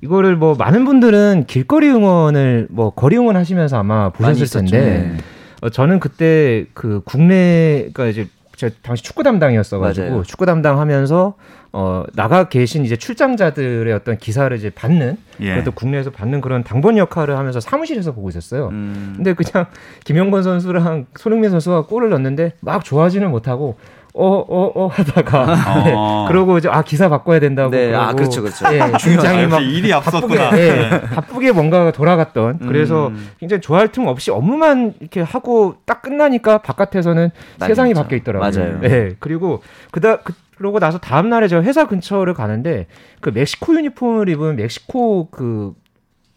이거를 0.00 0.36
뭐 0.36 0.54
많은 0.54 0.84
분들은 0.84 1.44
길거리 1.46 1.88
응원을 1.88 2.68
뭐 2.70 2.90
거리 2.90 3.16
응원 3.16 3.36
하시면서 3.36 3.78
아마 3.78 4.10
보셨을 4.10 4.60
텐데 4.62 4.80
네. 4.80 5.16
어, 5.60 5.70
저는 5.70 5.98
그때 6.00 6.66
그 6.74 7.02
국내가 7.04 8.06
이제 8.06 8.28
제가 8.58 8.74
당시 8.82 9.04
축구 9.04 9.22
담당이었어가지고 9.22 10.08
맞아요. 10.08 10.22
축구 10.24 10.44
담당하면서 10.44 11.34
어 11.72 12.02
나가 12.14 12.48
계신 12.48 12.84
이제 12.84 12.96
출장자들의 12.96 13.92
어떤 13.94 14.18
기사를 14.18 14.54
이제 14.56 14.68
받는 14.68 15.16
예. 15.40 15.54
그것도 15.54 15.72
국내에서 15.72 16.10
받는 16.10 16.40
그런 16.40 16.64
당번 16.64 16.98
역할을 16.98 17.38
하면서 17.38 17.60
사무실에서 17.60 18.12
보고 18.12 18.28
있었어요. 18.28 18.68
음. 18.72 19.12
근데 19.16 19.34
그냥 19.34 19.66
김영건 20.04 20.42
선수랑 20.42 21.06
손흥민 21.14 21.50
선수가 21.50 21.86
골을 21.86 22.10
넣는데 22.10 22.54
막 22.60 22.84
좋아하지는 22.84 23.30
못하고 23.30 23.76
어, 24.18 24.44
어, 24.48 24.72
어 24.74 24.86
하다가. 24.88 25.46
네. 25.84 25.94
그러고 26.26 26.58
이제, 26.58 26.68
아, 26.68 26.82
기사 26.82 27.08
바꿔야 27.08 27.38
된다고. 27.38 27.70
네, 27.70 27.94
아, 27.94 28.12
그렇죠, 28.12 28.42
그렇죠. 28.42 28.66
예, 28.72 28.80
굉장히 28.98 29.46
막. 29.46 29.60
일이 29.60 29.92
앞섰구나. 29.92 30.50
바쁘게, 30.50 30.62
예, 30.62 31.00
바쁘게 31.14 31.52
뭔가가 31.52 31.92
돌아갔던. 31.92 32.58
그래서 32.66 33.08
음. 33.08 33.30
굉장히 33.38 33.60
좋아할 33.60 33.92
틈 33.92 34.08
없이 34.08 34.32
업무만 34.32 34.94
이렇게 34.98 35.20
하고 35.20 35.76
딱 35.86 36.02
끝나니까 36.02 36.58
바깥에서는 36.58 37.30
세상이 37.60 37.94
바뀌어 37.94 38.18
있더라고요. 38.18 38.50
맞아요. 38.50 38.80
예, 38.82 39.14
그리고 39.20 39.62
그다, 39.92 40.18
그, 40.18 40.32
그러고 40.56 40.80
나서 40.80 40.98
다음날에 40.98 41.46
저 41.46 41.62
회사 41.62 41.86
근처를 41.86 42.34
가는데 42.34 42.86
그 43.20 43.30
멕시코 43.30 43.76
유니폼을 43.76 44.28
입은 44.28 44.56
멕시코 44.56 45.28
그 45.30 45.74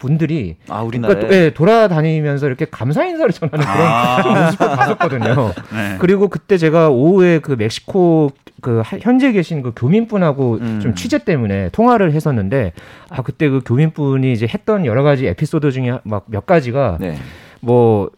분들이 0.01 0.55
아 0.67 0.81
우리나라에 0.81 1.15
그러니까, 1.15 1.36
예, 1.38 1.50
돌아다니면서 1.51 2.48
이렇게 2.48 2.65
감사 2.65 3.05
인사를 3.05 3.31
전하는 3.31 3.63
그런 3.63 3.88
아~ 3.88 4.46
모습을 4.46 4.67
봤었거든요. 4.67 5.53
네. 5.72 5.98
그리고 6.00 6.27
그때 6.27 6.58
제가 6.58 6.89
오후에 6.89 7.39
그 7.39 7.51
멕시코 7.53 8.31
그 8.62 8.81
현재 9.00 9.31
계신 9.31 9.62
그 9.62 9.74
교민분하고 9.75 10.58
음. 10.62 10.79
좀 10.81 10.96
취재 10.96 11.20
때문에 11.20 11.70
통화를 11.70 12.13
했었는데 12.13 12.74
아 13.10 13.22
그때 13.22 13.48
그 13.50 13.62
교민분이 13.63 14.31
이제 14.31 14.48
했던 14.48 14.86
여러 14.86 15.03
가지 15.03 15.27
에피소드 15.27 15.72
중에 15.72 16.00
막 16.03 16.25
몇 16.27 16.46
가지가 16.46 16.98
네. 17.00 17.17
뭐 17.60 18.10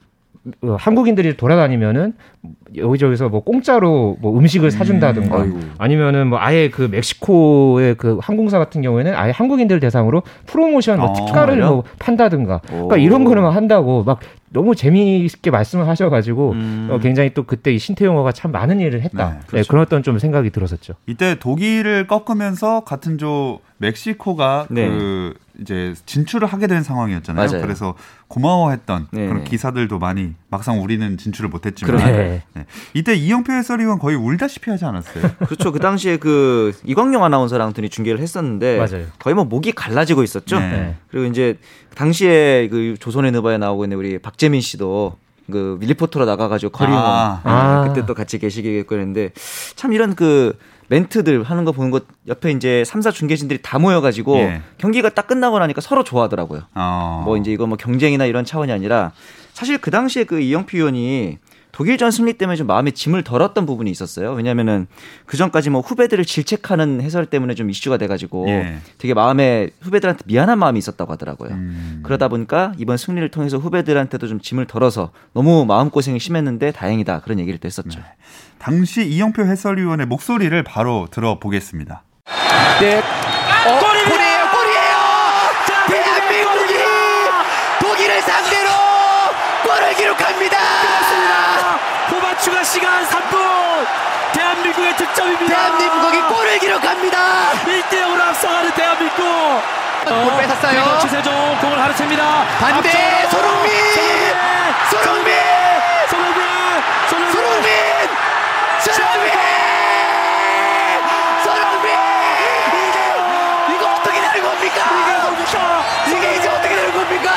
어, 0.61 0.75
한국인들이 0.77 1.37
돌아다니면은 1.37 2.13
여기저기서 2.75 3.29
뭐 3.29 3.41
공짜로 3.43 4.17
뭐 4.19 4.37
음식을 4.37 4.71
사준다든가 4.71 5.43
음, 5.43 5.73
아니면은 5.77 6.27
뭐 6.27 6.39
아예 6.39 6.69
그 6.69 6.89
멕시코의 6.91 7.95
그 7.95 8.17
항공사 8.21 8.59
같은 8.59 8.81
경우에는 8.81 9.15
아예 9.15 9.31
한국인들 9.31 9.79
대상으로 9.79 10.23
프로모션 10.45 10.99
뭐 10.99 11.09
아, 11.09 11.13
특가를 11.13 11.57
뭐 11.57 11.83
판다든가 11.99 12.59
그러니까 12.67 12.97
이런 12.97 13.23
거는 13.23 13.43
한다고 13.43 14.03
막 14.03 14.19
너무 14.49 14.75
재미있게 14.75 15.49
말씀을 15.49 15.87
하셔가지고 15.87 16.51
음. 16.51 16.87
어, 16.91 16.99
굉장히 16.99 17.33
또 17.33 17.43
그때 17.43 17.71
이 17.73 17.79
신태용어가 17.79 18.33
참 18.33 18.51
많은 18.51 18.79
일을 18.79 19.01
했다. 19.01 19.29
네, 19.29 19.39
그렇죠. 19.47 19.55
네, 19.55 19.63
그런 19.67 19.81
어떤 19.83 20.03
좀 20.03 20.19
생각이 20.19 20.51
들었었죠. 20.51 20.93
이때 21.07 21.39
독일을 21.39 22.05
꺾으면서 22.05 22.81
같은 22.81 23.17
조 23.17 23.59
멕시코가 23.77 24.67
네. 24.69 24.87
그 24.87 25.33
이제 25.61 25.93
진출을 26.05 26.47
하게 26.47 26.67
된 26.67 26.81
상황이었잖아요. 26.81 27.47
맞아요. 27.47 27.61
그래서 27.61 27.93
고마워했던 28.27 29.07
네. 29.11 29.27
그런 29.27 29.43
기사들도 29.43 29.99
많이 29.99 30.33
막상 30.49 30.81
우리는 30.81 31.17
진출을 31.17 31.49
못했지만 31.49 31.97
네. 31.97 32.43
네. 32.53 32.65
이때 32.93 33.13
이영표 33.13 33.53
해설위원 33.53 33.99
거의 33.99 34.15
울다시피 34.15 34.71
하지 34.71 34.85
않았어요? 34.85 35.31
그렇죠. 35.45 35.71
그 35.71 35.79
당시에 35.79 36.17
그 36.17 36.73
이광용 36.83 37.23
아나운서랑 37.23 37.73
둘이 37.73 37.89
중계를 37.89 38.19
했었는데 38.19 38.77
맞아요. 38.77 39.05
거의 39.19 39.35
뭐 39.35 39.45
목이 39.45 39.73
갈라지고 39.73 40.23
있었죠. 40.23 40.59
네. 40.59 40.95
그리고 41.09 41.27
이제 41.27 41.57
당시에 41.95 42.69
그 42.69 42.95
조선의 42.99 43.31
느바에 43.31 43.59
나오고 43.59 43.85
있는 43.85 43.97
우리 43.97 44.17
박재민 44.17 44.61
씨도 44.61 45.17
그 45.51 45.77
리포터로 45.81 46.25
나가가지고 46.25 46.71
커리어 46.71 46.95
아. 46.97 47.41
아. 47.43 47.85
그때 47.87 48.05
또 48.05 48.13
같이 48.13 48.39
계시겠고 48.39 48.95
했는데 48.95 49.31
참 49.75 49.93
이런 49.93 50.15
그 50.15 50.57
멘트들 50.87 51.43
하는 51.43 51.65
거 51.65 51.71
보는 51.71 51.91
것 51.91 52.05
옆에 52.27 52.51
이제 52.51 52.83
3사 52.85 53.11
중계진들이 53.11 53.61
다 53.61 53.79
모여가지고 53.79 54.37
예. 54.37 54.61
경기가 54.77 55.09
딱 55.09 55.27
끝나고 55.27 55.59
나니까 55.59 55.81
서로 55.81 56.03
좋아하더라고요. 56.03 56.63
어. 56.75 57.21
뭐 57.25 57.37
이제 57.37 57.51
이거 57.51 57.65
뭐 57.67 57.77
경쟁이나 57.77 58.25
이런 58.25 58.45
차원이 58.45 58.71
아니라 58.71 59.11
사실 59.53 59.77
그 59.77 59.91
당시에 59.91 60.23
그 60.23 60.39
이영표 60.39 60.77
위원이 60.77 61.37
독일전 61.73 62.11
승리 62.11 62.33
때문에 62.33 62.55
좀 62.55 62.67
마음에 62.67 62.91
짐을 62.91 63.23
덜었던 63.23 63.65
부분이 63.65 63.89
있었어요. 63.89 64.31
왜냐면은 64.33 64.85
그 65.25 65.37
전까지 65.37 65.71
뭐 65.71 65.81
후배들을 65.81 66.23
질책하는 66.23 67.01
해설 67.01 67.25
때문에 67.25 67.55
좀 67.55 67.71
이슈가 67.71 67.97
돼가지고 67.97 68.47
예. 68.47 68.77
되게 68.99 69.15
마음에 69.15 69.69
후배들한테 69.81 70.23
미안한 70.27 70.59
마음이 70.59 70.77
있었다고 70.77 71.11
하더라고요. 71.13 71.49
음. 71.49 72.01
그러다 72.03 72.27
보니까 72.27 72.73
이번 72.77 72.97
승리를 72.97 73.27
통해서 73.29 73.57
후배들한테도 73.57 74.27
좀 74.27 74.39
짐을 74.39 74.67
덜어서 74.67 75.09
너무 75.33 75.65
마음 75.65 75.89
고생이 75.89 76.19
심했는데 76.19 76.71
다행이다 76.71 77.21
그런 77.21 77.39
얘기를 77.39 77.59
또 77.59 77.65
했었죠. 77.65 77.99
네. 77.99 78.05
당시 78.59 79.07
이영표 79.07 79.43
해설위원의 79.43 80.05
목소리를 80.05 80.61
바로 80.63 81.07
들어보겠습니다. 81.09 82.03
네. 82.81 82.97
어, 82.99 83.79
골이에요, 83.79 84.45
골이에요. 84.53 84.95
대한민국이 85.87 86.73
독일을 87.81 88.21
상대로 88.21 88.69
골을 89.65 89.95
기록합니다. 89.95 90.57
후반 92.09 92.37
추가 92.37 92.62
시간 92.73 93.05
3분. 93.05 93.85
대한민국의 94.33 94.97
득점입니다. 94.97 95.45
대한민국이 95.55 96.21
골을 96.23 96.57
기록합니다. 96.57 97.51
1대 97.67 98.01
0으로 98.01 98.19
앞서가는 98.29 98.73
대한민국. 98.73 99.23
볼 100.05 100.37
뺏었어요. 100.37 100.97
추세종 101.01 101.57
공을 101.61 101.77
가르칩니다. 101.77 102.45
반대 102.59 102.89
손흥민. 103.29 103.71
손흥민. 103.93 104.33
손흥민. 104.89 105.33
손흥민. 106.09 106.41
손흥민. 107.09 107.69
손흥민. 108.79 109.31
손흥민. 111.43 111.87
이거 113.75 113.83
어떻게 113.93 114.17
되는 114.19 114.41
겁니까? 114.41 114.79
이게 116.07 116.35
이제 116.37 116.47
어떻게 116.49 116.75
되는 116.75 116.91
겁니까? 116.91 117.29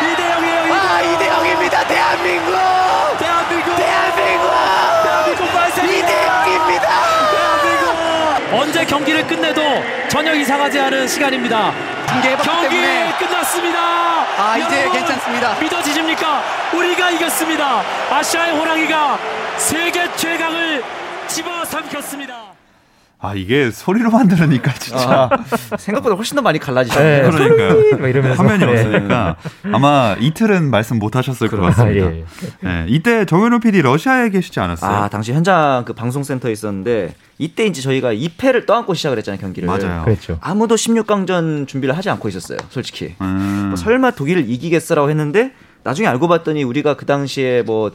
2대 0.00 0.18
0이에요. 0.34 0.72
아 0.72 1.00
2대 1.00 1.30
0입니다. 1.30 1.86
대한민국. 1.86 2.52
대한민국. 3.18 3.76
대한민국. 3.76 4.50
대한민국 5.04 5.52
발생. 5.52 5.86
2대 5.86 6.10
0입니다. 6.26 6.88
대한민국. 7.30 8.60
언제 8.60 8.84
경기를 9.04 9.26
끝내도 9.26 9.60
전혀 10.08 10.32
이상하지 10.32 10.80
않은 10.80 11.06
시간입니다. 11.06 11.74
경기. 12.42 12.80
끝났습니다. 13.18 13.78
아 13.78 14.56
이제 14.56 14.88
괜찮습니다. 14.90 15.54
믿어지십니까? 15.60 16.42
우리가 16.72 17.10
이겼습니다. 17.10 17.82
아시아의 18.10 18.56
호랑이가 18.56 19.18
세계 19.58 20.10
최강을 20.16 20.82
집어삼켰습니다. 21.28 22.43
아 23.24 23.34
이게 23.34 23.70
소리로 23.70 24.10
만 24.10 24.28
들으니까 24.28 24.72
진짜 24.74 25.30
아, 25.30 25.76
생각보다 25.78 26.14
훨씬 26.14 26.36
더 26.36 26.42
많이 26.42 26.58
갈라지셨네요. 26.58 27.30
네, 27.30 27.30
그러니까요. 27.30 28.08
이러면서. 28.08 28.42
화면이 28.42 28.64
네. 28.66 28.70
없으니까 28.70 29.36
아마 29.72 30.14
이틀은 30.20 30.70
말씀 30.70 30.98
못 30.98 31.16
하셨을 31.16 31.48
것 31.48 31.56
그렇죠. 31.56 31.76
같습니다. 31.76 32.06
아, 32.06 32.10
예. 32.10 32.24
네, 32.60 32.84
이때 32.88 33.24
정현호 33.24 33.60
PD 33.60 33.82
러시아에 33.82 34.28
계시지 34.28 34.60
않았어요? 34.60 34.90
아, 34.90 35.08
당시 35.08 35.32
현장 35.32 35.84
그 35.86 35.94
방송센터에 35.94 36.52
있었는데 36.52 37.14
이때 37.38 37.64
이제 37.64 37.80
저희가 37.80 38.12
2패를 38.12 38.66
떠안고 38.66 38.94
시작을 38.94 39.18
했잖아요, 39.18 39.40
경기를. 39.40 39.66
맞아요. 39.66 40.04
그렇죠. 40.04 40.38
아무도 40.40 40.74
16강전 40.74 41.66
준비를 41.66 41.96
하지 41.96 42.10
않고 42.10 42.28
있었어요, 42.28 42.58
솔직히. 42.68 43.14
음. 43.22 43.66
뭐 43.68 43.76
설마 43.76 44.12
독일을 44.12 44.48
이기겠어라고 44.48 45.08
했는데 45.10 45.52
나중에 45.82 46.08
알고 46.08 46.28
봤더니 46.28 46.62
우리가 46.62 46.94
그 46.94 47.06
당시에 47.06 47.62
뭐 47.62 47.90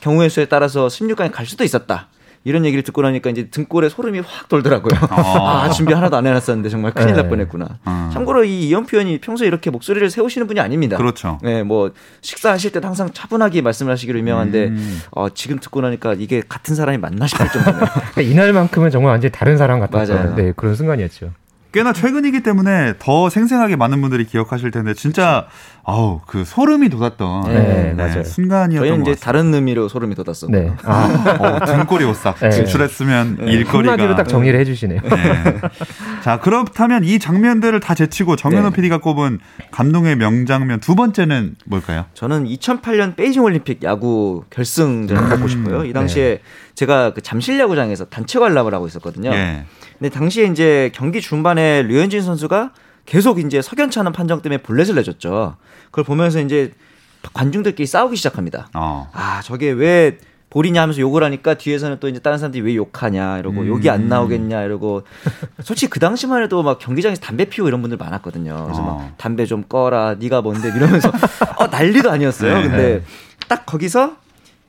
경우의 0.00 0.30
수에 0.30 0.46
따라서 0.46 0.86
16강에 0.86 1.30
갈 1.30 1.46
수도 1.46 1.64
있었다. 1.64 2.08
이런 2.44 2.64
얘기를 2.64 2.82
듣고 2.82 3.02
나니까 3.02 3.30
이제 3.30 3.48
등골에 3.48 3.90
소름이 3.90 4.20
확 4.20 4.48
돌더라고요. 4.48 4.98
아. 5.10 5.64
아, 5.64 5.70
준비 5.70 5.92
하나도 5.92 6.16
안 6.16 6.26
해놨었는데 6.26 6.70
정말 6.70 6.92
큰일 6.92 7.14
날 7.14 7.24
네. 7.24 7.28
뻔했구나. 7.28 7.78
음. 7.86 8.10
참고로 8.12 8.44
이 8.44 8.68
이현표 8.68 8.96
의원이 8.96 9.18
평소에 9.18 9.46
이렇게 9.46 9.70
목소리를 9.70 10.08
세우시는 10.08 10.46
분이 10.46 10.58
아닙니다. 10.58 10.96
그렇죠. 10.96 11.38
네, 11.42 11.62
뭐 11.62 11.92
식사하실 12.22 12.72
때도 12.72 12.86
항상 12.86 13.10
차분하게 13.12 13.60
말씀을 13.60 13.92
하시기로 13.92 14.18
유명한데 14.18 14.68
음. 14.68 15.00
어, 15.10 15.28
지금 15.28 15.58
듣고 15.58 15.82
나니까 15.82 16.14
이게 16.14 16.42
같은 16.48 16.74
사람이 16.74 16.98
맞나 16.98 17.26
싶을 17.26 17.48
정도네요. 17.48 17.80
그러니까 18.14 18.22
이날만큼은 18.22 18.90
정말 18.90 19.12
완전히 19.12 19.32
다른 19.32 19.58
사람 19.58 19.80
같았던 19.80 20.16
맞아요. 20.16 20.34
네, 20.34 20.52
그런 20.56 20.74
순간이었죠. 20.74 21.32
꽤나 21.72 21.92
최근이기 21.92 22.42
때문에 22.42 22.94
더 22.98 23.30
생생하게 23.30 23.76
많은 23.76 24.00
분들이 24.00 24.24
기억하실 24.24 24.70
텐데 24.72 24.92
진짜 24.94 25.46
아우 25.84 26.20
그 26.26 26.44
소름이 26.44 26.88
돋았던 26.88 27.44
네, 27.52 27.94
맞아요. 27.96 28.24
순간이었던 28.24 28.86
저희는 28.88 29.04
것 29.04 29.12
이제. 29.12 29.20
다른 29.20 29.52
의미로 29.54 29.88
소름이 29.88 30.14
돋았었고. 30.14 30.52
네. 30.52 30.72
아, 30.84 31.36
어, 31.38 31.64
등골이 31.64 32.04
오싹 32.04 32.38
네. 32.40 32.50
지출했으면 32.50 33.38
일거리가 33.48 33.92
한마디로 33.92 34.16
딱 34.16 34.28
정리를 34.28 34.58
해주시네요. 34.60 35.00
네. 35.00 35.60
자 36.22 36.38
그렇다면 36.40 37.04
이 37.04 37.18
장면들을 37.18 37.78
다 37.80 37.94
제치고 37.94 38.36
정현호 38.36 38.70
네. 38.70 38.76
PD가 38.76 38.98
꼽은 38.98 39.38
감동의 39.70 40.16
명장면 40.16 40.80
두 40.80 40.94
번째는 40.94 41.56
뭘까요? 41.66 42.04
저는 42.14 42.46
2008년 42.46 43.16
베이징 43.16 43.42
올림픽 43.42 43.82
야구 43.84 44.44
결승전을 44.50 45.28
꼽고 45.36 45.48
싶어요. 45.48 45.84
이 45.84 45.92
당시에 45.92 46.40
제가 46.74 47.12
그 47.14 47.20
잠실 47.20 47.58
야구장에서 47.58 48.06
단체 48.06 48.38
관람을 48.38 48.74
하고 48.74 48.86
있었거든요. 48.86 49.30
예. 49.32 49.64
근데 49.98 50.08
당시에 50.08 50.46
이제 50.46 50.90
경기 50.94 51.20
중반에 51.20 51.59
류현진 51.86 52.22
선수가 52.22 52.72
계속 53.06 53.40
이제 53.40 53.60
석연치 53.62 53.98
않은 54.00 54.12
판정 54.12 54.42
때문에 54.42 54.62
볼넷을 54.62 54.94
내줬죠. 54.94 55.56
그걸 55.86 56.04
보면서 56.04 56.40
이제 56.40 56.72
관중들끼리 57.32 57.86
싸우기 57.86 58.16
시작합니다. 58.16 58.68
어. 58.74 59.10
아, 59.12 59.40
저게 59.42 59.70
왜 59.70 60.18
볼이냐 60.50 60.82
하면서 60.82 61.00
욕을 61.00 61.22
하니까 61.22 61.54
뒤에서는 61.54 61.98
또 62.00 62.08
이제 62.08 62.18
다른 62.18 62.36
사람들이 62.38 62.62
왜 62.62 62.74
욕하냐 62.74 63.38
이러고 63.38 63.66
욕이 63.68 63.88
안 63.88 64.08
나오겠냐 64.08 64.62
이러고 64.64 65.02
솔직히 65.62 65.88
그 65.90 66.00
당시만 66.00 66.42
해도 66.42 66.64
막 66.64 66.80
경기장에서 66.80 67.20
담배 67.20 67.44
피우고 67.44 67.68
이런 67.68 67.80
분들 67.80 67.96
많았거든요. 67.96 68.64
그래서 68.64 68.82
어. 68.82 68.84
막 68.84 69.16
담배 69.16 69.46
좀 69.46 69.62
꺼라 69.62 70.16
네가 70.18 70.42
뭔데 70.42 70.68
이러면서 70.74 71.10
어, 71.56 71.68
난리도 71.68 72.10
아니었어요. 72.10 72.54
네. 72.58 72.62
근데 72.62 73.04
딱 73.48 73.64
거기서 73.64 74.16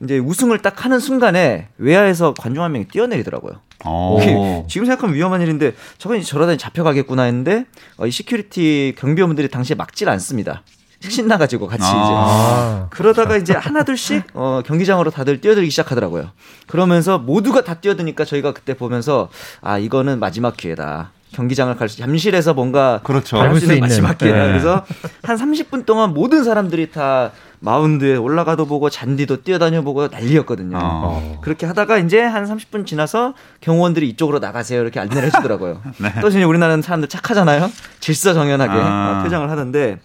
이제 0.02 0.18
우승을 0.18 0.58
딱 0.58 0.84
하는 0.84 0.98
순간에 0.98 1.68
외야에서 1.78 2.34
관중 2.34 2.62
한 2.62 2.72
명이 2.72 2.88
뛰어내리더라고요. 2.88 3.60
어. 3.84 4.66
지금 4.68 4.86
생각하면 4.86 5.14
위험한 5.14 5.40
일인데 5.40 5.74
저건 5.98 6.18
이제 6.18 6.26
저러다 6.26 6.56
잡혀가겠구나 6.56 7.22
했는데 7.22 7.66
어, 7.96 8.06
이 8.06 8.10
security 8.10 8.94
경비원분들이 8.98 9.48
당시에 9.48 9.76
막질 9.76 10.08
않습니다. 10.08 10.62
신나가지고 11.00 11.66
같이 11.66 11.82
이제 11.82 11.90
아, 11.92 12.86
그러다가 12.90 13.36
이제 13.36 13.54
하나둘씩 13.54 14.24
어, 14.34 14.62
경기장으로 14.64 15.10
다들 15.10 15.40
뛰어들기 15.40 15.68
시작하더라고요. 15.70 16.30
그러면서 16.68 17.18
모두가 17.18 17.64
다 17.64 17.74
뛰어드니까 17.74 18.24
저희가 18.24 18.52
그때 18.52 18.74
보면서 18.74 19.28
아 19.60 19.78
이거는 19.78 20.20
마지막 20.20 20.56
기회다. 20.56 21.10
경기장을 21.32 21.74
갈 21.76 21.88
수, 21.88 21.98
잠실에서 21.98 22.54
뭔가 22.54 23.00
그렇죠. 23.02 23.38
할 23.38 23.48
밟을 23.48 23.60
수수 23.60 23.72
있는. 23.72 23.88
마지막 23.88 24.18
기회다. 24.18 24.38
네. 24.38 24.46
그래서 24.48 24.84
한 25.22 25.36
30분 25.36 25.86
동안 25.86 26.12
모든 26.14 26.44
사람들이 26.44 26.90
다 26.90 27.32
마운드에 27.60 28.16
올라가도 28.16 28.66
보고 28.66 28.90
잔디도 28.90 29.42
뛰어다녀 29.42 29.82
보고 29.82 30.08
난리였거든요. 30.08 30.78
어. 30.80 31.38
그렇게 31.42 31.64
하다가 31.66 31.98
이제 31.98 32.20
한 32.20 32.44
30분 32.44 32.86
지나서 32.86 33.34
경호원들이 33.60 34.08
이쪽으로 34.10 34.38
나가세요 34.40 34.80
이렇게 34.80 34.98
안내를 35.00 35.24
해주더라고요. 35.24 35.80
네. 35.98 36.12
또 36.20 36.28
이제 36.28 36.42
우리나라는 36.42 36.82
사람들 36.82 37.08
착하잖아요. 37.08 37.70
질서정연하게 38.00 38.72
아. 38.72 39.18
어, 39.20 39.22
표정을 39.22 39.48
하는데 39.50 39.98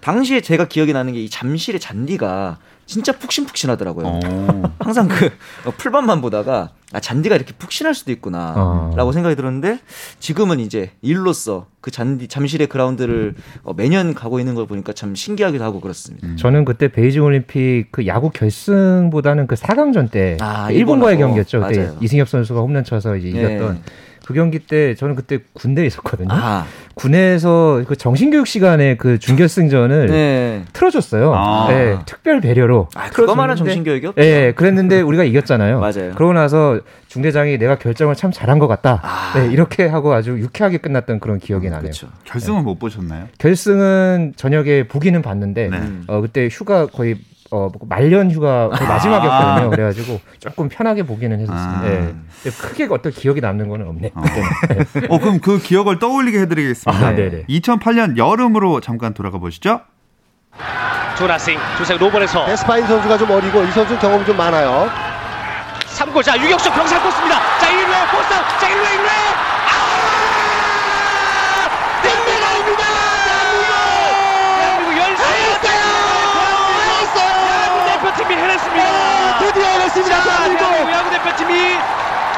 당시에 0.00 0.40
제가 0.40 0.66
기억이 0.66 0.92
나는 0.92 1.12
게 1.14 1.20
이 1.20 1.30
잠실의 1.30 1.80
잔디가 1.80 2.58
진짜 2.86 3.12
푹신푹신하더라고요. 3.12 4.06
어. 4.06 4.62
항상 4.78 5.08
그 5.08 5.26
어, 5.64 5.72
풀밭만 5.76 6.20
보다가 6.20 6.70
아, 6.92 7.00
잔디가 7.00 7.34
이렇게 7.34 7.52
푹신할 7.54 7.94
수도 7.94 8.12
있구나라고 8.12 9.08
어. 9.08 9.12
생각이 9.12 9.34
들었는데 9.34 9.80
지금은 10.20 10.60
이제 10.60 10.92
일로서 11.02 11.66
그 11.80 11.90
잔디 11.90 12.28
잠실의 12.28 12.68
그라운드를 12.68 13.34
어, 13.62 13.72
매년 13.74 14.14
가고 14.14 14.38
있는 14.38 14.54
걸 14.54 14.66
보니까 14.66 14.92
참 14.92 15.14
신기하기도 15.14 15.64
하고 15.64 15.80
그렇습니다. 15.80 16.28
저는 16.36 16.64
그때 16.64 16.88
베이징 16.88 17.22
올림픽 17.22 17.88
그 17.90 18.06
야구 18.06 18.30
결승보다는 18.30 19.46
그 19.46 19.54
4강전 19.54 20.10
때 20.10 20.36
아, 20.40 20.68
그 20.68 20.74
일본과의 20.74 21.14
일본하고. 21.16 21.34
경기였죠. 21.34 21.60
그때 21.60 21.84
맞아요. 21.86 21.98
이승엽 22.00 22.28
선수가 22.28 22.60
홈런 22.60 22.84
쳐서 22.84 23.16
이제 23.16 23.30
네. 23.30 23.38
이겼던 23.56 23.82
그 24.26 24.32
경기 24.32 24.58
때 24.58 24.94
저는 24.94 25.14
그때 25.14 25.38
군대에 25.52 25.86
있었거든요. 25.86 26.28
아, 26.30 26.64
군에서 26.94 27.82
그 27.86 27.96
정신교육 27.96 28.46
시간에 28.46 28.96
그 28.96 29.18
준결승전을 29.18 30.06
네. 30.06 30.62
틀어줬어요. 30.72 31.34
아. 31.34 31.66
네, 31.68 31.98
특별 32.06 32.40
배려로. 32.40 32.88
아, 32.94 33.10
그거만한 33.10 33.56
틀어줬는데 33.56 33.70
정신교육이 33.70 34.06
없죠. 34.08 34.22
예, 34.22 34.52
그랬는데 34.56 35.02
우리가 35.02 35.24
이겼잖아요. 35.24 35.80
맞아요. 35.80 36.12
그러고 36.14 36.32
나서 36.32 36.80
중대장이 37.08 37.58
내가 37.58 37.78
결정을 37.78 38.14
참 38.14 38.32
잘한 38.32 38.58
것 38.58 38.66
같다. 38.66 39.00
아. 39.02 39.32
네, 39.36 39.52
이렇게 39.52 39.86
하고 39.86 40.12
아주 40.14 40.38
유쾌하게 40.38 40.78
끝났던 40.78 41.20
그런 41.20 41.38
기억이 41.38 41.66
나네요. 41.68 41.82
그렇죠. 41.82 42.08
결승은 42.24 42.64
못 42.64 42.78
보셨나요? 42.78 43.28
결승은 43.38 44.32
저녁에 44.36 44.88
보기는 44.88 45.20
봤는데 45.20 45.68
네. 45.68 45.80
어, 46.06 46.20
그때 46.20 46.48
휴가 46.50 46.86
거의 46.86 47.18
어, 47.54 47.70
말년 47.88 48.32
휴가 48.32 48.68
거의 48.68 48.88
마지막이었거든요. 48.88 49.70
그래가지고 49.70 50.20
조금 50.40 50.68
편하게 50.68 51.04
보기는 51.04 51.38
했었어요. 51.38 51.76
아. 51.76 51.82
네. 51.82 52.14
크게 52.50 52.88
어떤 52.90 53.12
기억이 53.12 53.40
남는 53.40 53.68
거는 53.68 53.86
없네. 53.86 54.10
어. 54.12 54.22
어, 55.08 55.18
그럼 55.20 55.38
그 55.38 55.60
기억을 55.60 56.00
떠올리게 56.00 56.40
해드리겠습니다. 56.40 57.06
아, 57.06 57.14
네네. 57.14 57.44
2008년 57.48 58.16
여름으로 58.16 58.80
잠깐 58.80 59.14
돌아가 59.14 59.38
보시죠. 59.38 59.82
조나싱 61.16 61.56
조색 61.78 61.98
로벌에서 61.98 62.50
에스파인 62.50 62.86
선수가 62.88 63.18
좀 63.18 63.30
어리고 63.30 63.62
이 63.62 63.70
선수 63.70 63.96
경험이 64.00 64.24
좀 64.24 64.36
많아요. 64.36 64.90
3구 65.94 66.24
자 66.24 66.36
유격수 66.36 66.72
병살 66.72 67.00
꽂습니다 67.00 67.38
자 67.60 67.68
1루에 67.70 68.10
포스터 68.10 68.34
자 68.58 68.68
1루에 68.68 68.98
1루에 68.98 69.13
드디어 79.54 79.68
해냈습니다, 79.68 80.16
자, 80.16 80.24
대한민국. 80.24 80.92
야구 80.92 81.10
대표팀이 81.10 81.54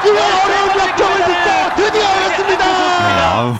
이번 0.04 0.16
어려운 0.16 0.90
역경을 0.90 1.16
딛고 1.24 1.76
드디어 1.76 2.04
해냈습니다. 2.06 2.64
아우, 3.36 3.54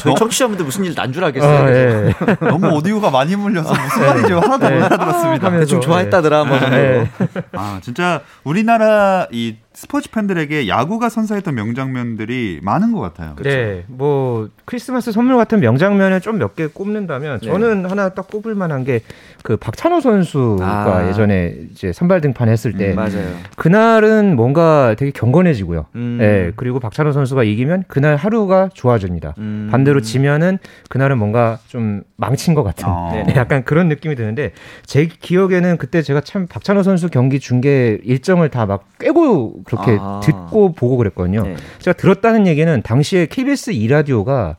저희 0.00 0.14
청취자분들 0.16 0.64
무슨 0.64 0.84
일 0.84 0.94
난 0.94 1.12
줄 1.12 1.22
알겠어요. 1.24 1.64
어, 1.64 1.68
예. 1.70 2.14
너무 2.48 2.70
오디오가 2.70 3.10
많이 3.10 3.36
물려서 3.36 3.72
무슨 3.72 4.06
말인지 4.06 4.32
하나도 4.32 4.58
못 4.58 4.64
알아들었습니다. 4.64 5.46
하면서, 5.46 5.60
대충 5.60 5.80
좋아했다더라 5.80 6.44
뭐. 6.44 6.58
네. 6.70 7.08
아, 7.52 7.78
진짜 7.82 8.22
우리나라 8.44 9.26
이 9.30 9.56
스포츠 9.74 10.10
팬들에게 10.10 10.66
야구가 10.66 11.08
선사했던 11.08 11.54
명장면들이 11.54 12.58
많은 12.64 12.90
것 12.92 12.98
같아요. 13.00 13.36
네, 13.44 13.84
뭐 13.86 14.48
크리스마스 14.64 15.12
선물 15.12 15.36
같은 15.36 15.60
명장면을 15.60 16.20
좀 16.20 16.38
몇 16.38 16.56
개 16.56 16.66
꼽는다면 16.66 17.38
네. 17.40 17.46
저는 17.46 17.88
하나 17.88 18.08
딱 18.08 18.26
꼽을 18.28 18.56
만한 18.56 18.82
게 18.84 19.02
그 19.42 19.56
박찬호 19.56 20.00
선수가 20.00 20.64
아. 20.66 21.08
예전에 21.08 21.54
이제 21.72 21.92
선발 21.92 22.20
등판했을 22.20 22.74
때 22.74 22.90
음, 22.90 22.96
맞아요. 22.96 23.28
그날은 23.56 24.36
뭔가 24.36 24.94
되게 24.98 25.10
경건해지고요. 25.10 25.86
음. 25.96 26.18
네, 26.20 26.52
그리고 26.56 26.80
박찬호 26.80 27.12
선수가 27.12 27.44
이기면 27.44 27.84
그날 27.88 28.16
하루가 28.16 28.68
좋아집니다. 28.72 29.34
음. 29.38 29.68
반대로 29.70 30.00
지면은 30.00 30.58
그날은 30.88 31.18
뭔가 31.18 31.58
좀 31.66 32.02
망친 32.16 32.54
것 32.54 32.62
같은 32.62 32.84
어. 32.88 33.10
네, 33.26 33.34
약간 33.36 33.64
그런 33.64 33.88
느낌이 33.88 34.14
드는데 34.14 34.52
제 34.86 35.06
기억에는 35.06 35.76
그때 35.78 36.02
제가 36.02 36.20
참 36.20 36.46
박찬호 36.46 36.82
선수 36.82 37.08
경기 37.08 37.40
중계 37.40 37.98
일정을 38.04 38.48
다 38.50 38.68
막 38.68 38.84
꿰고 38.98 39.62
그렇게 39.64 39.96
아. 39.98 40.20
듣고 40.22 40.72
보고 40.72 40.98
그랬거든요. 40.98 41.42
네. 41.42 41.56
제가 41.78 41.96
들었다는 41.96 42.46
얘기는 42.46 42.82
당시에 42.82 43.24
KBS 43.26 43.72
2라디오가 43.72 44.56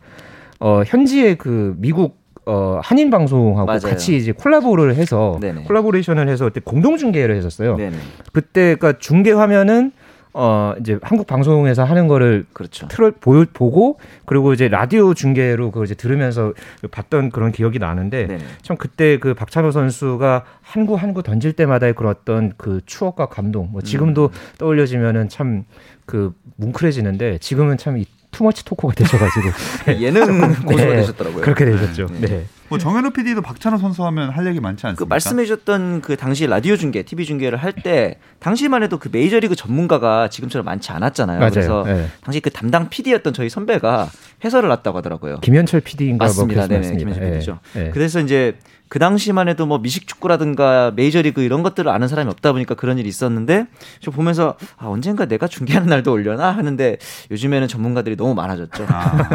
어 0.60 0.82
현지의 0.86 1.36
그 1.38 1.76
미국 1.78 2.18
어 2.45 2.80
한인 2.84 3.10
방송하고 3.10 3.65
맞아요. 3.65 3.80
같이 3.80 4.15
이제 4.17 4.32
콜라보를 4.32 4.95
해서 4.95 5.38
네네. 5.41 5.63
콜라보레이션을 5.63 6.28
해서 6.30 6.45
그때 6.45 6.62
공동 6.63 6.97
중계를 6.97 7.36
했었어요. 7.36 7.75
네네. 7.75 7.97
그때 8.34 8.75
그러니까 8.75 8.99
중계 8.99 9.32
화면은 9.32 9.91
어 10.32 10.73
이제 10.80 10.99
한국 11.02 11.25
방송에서 11.25 11.84
하는 11.84 12.08
거를 12.08 12.45
그렇죠. 12.54 12.88
틀어 12.88 13.12
보, 13.19 13.43
보고 13.52 13.99
그리고 14.25 14.54
이제 14.54 14.67
라디오 14.67 15.13
중계로 15.13 15.71
그걸 15.71 15.86
이제 15.86 15.95
들으면서 15.95 16.54
봤던 16.91 17.32
그런 17.32 17.52
기억이 17.52 17.80
나는데 17.80 18.28
네네. 18.28 18.43
참 18.62 18.78
그때 18.78 19.17
그 19.17 19.34
박찬호 19.34 19.71
선수가 19.71 20.43
한구 20.62 20.95
한구 20.95 21.23
던질 21.23 21.54
때마다의 21.54 21.93
그런 21.93 22.12
어떤 22.12 22.54
그 22.58 22.82
추억과 22.86 23.25
감동 23.28 23.69
뭐 23.71 23.82
지금도 23.82 24.25
음. 24.25 24.58
떠올려지면은 24.58 25.30
참 25.30 25.65
그 26.10 26.34
뭉클해지는데 26.56 27.38
지금은 27.38 27.78
참 27.78 28.04
투머치 28.32 28.63
토커가 28.65 28.94
되셔가지고 28.94 29.50
예능 30.02 30.54
고수가 30.63 30.86
네, 30.86 30.96
되셨더라고요. 30.98 31.42
그렇게 31.42 31.65
되셨죠. 31.65 32.08
네. 32.20 32.28
네. 32.28 32.46
뭐 32.70 32.78
정현우 32.78 33.10
PD도 33.12 33.42
박찬호 33.42 33.80
선수 33.80 34.06
하면 34.06 34.30
할 34.30 34.46
얘기 34.46 34.60
많지 34.60 34.86
않습니까? 34.86 35.04
그 35.04 35.10
말씀해 35.10 35.44
주셨던 35.46 36.02
그 36.02 36.15
당시 36.15 36.46
라디오 36.46 36.76
중계, 36.78 37.02
TV 37.02 37.26
중계를 37.26 37.58
할 37.58 37.74
때 37.84 38.18
당시만 38.39 38.84
해도 38.84 38.98
그 39.00 39.10
메이저리그 39.12 39.56
전문가가 39.56 40.30
지금처럼 40.30 40.65
많지 40.65 40.92
않았잖아요. 40.92 41.39
맞아요. 41.39 41.52
그래서 41.52 41.84
네. 41.86 42.08
당시 42.22 42.39
그 42.39 42.50
담당 42.52 42.89
PD였던 42.89 43.34
저희 43.34 43.50
선배가 43.50 44.10
해설을 44.44 44.72
했다고 44.72 44.98
하더라고요. 45.00 45.39
김현철 45.39 45.82
PD인가 45.82 46.26
맞습니다. 46.26 46.68
뭐 46.68 46.80
네네, 46.80 46.98
김현철 46.98 47.32
PD죠. 47.32 47.60
네. 47.74 47.89
그래서 47.92 48.20
이제 48.20 48.58
그 48.89 48.99
당시만 48.99 49.47
해도 49.47 49.65
뭐 49.65 49.78
미식축구라든가 49.78 50.91
메이저리그 50.95 51.41
이런 51.41 51.63
것들을 51.63 51.89
아는 51.91 52.08
사람이 52.08 52.30
없다 52.32 52.52
보니까 52.52 52.75
그런 52.75 52.97
일이 52.97 53.08
있었는데 53.08 53.67
저 54.02 54.12
보면서 54.12 54.56
아, 54.78 54.88
언젠가 54.88 55.25
내가 55.25 55.47
중계하는 55.47 55.88
날도 55.88 56.12
올려나 56.12 56.49
하는데 56.52 56.97
요즘에는 57.32 57.67
전문가들이 57.67 58.17
너무 58.17 58.34
많아졌죠. 58.34 58.86
아, 58.89 59.30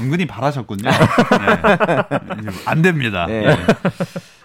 은근히 0.00 0.26
바라셨군요. 0.26 0.90
네. 0.90 0.96
안 2.66 2.82
됩니다. 2.82 3.26
네. 3.26 3.46
네. 3.46 3.56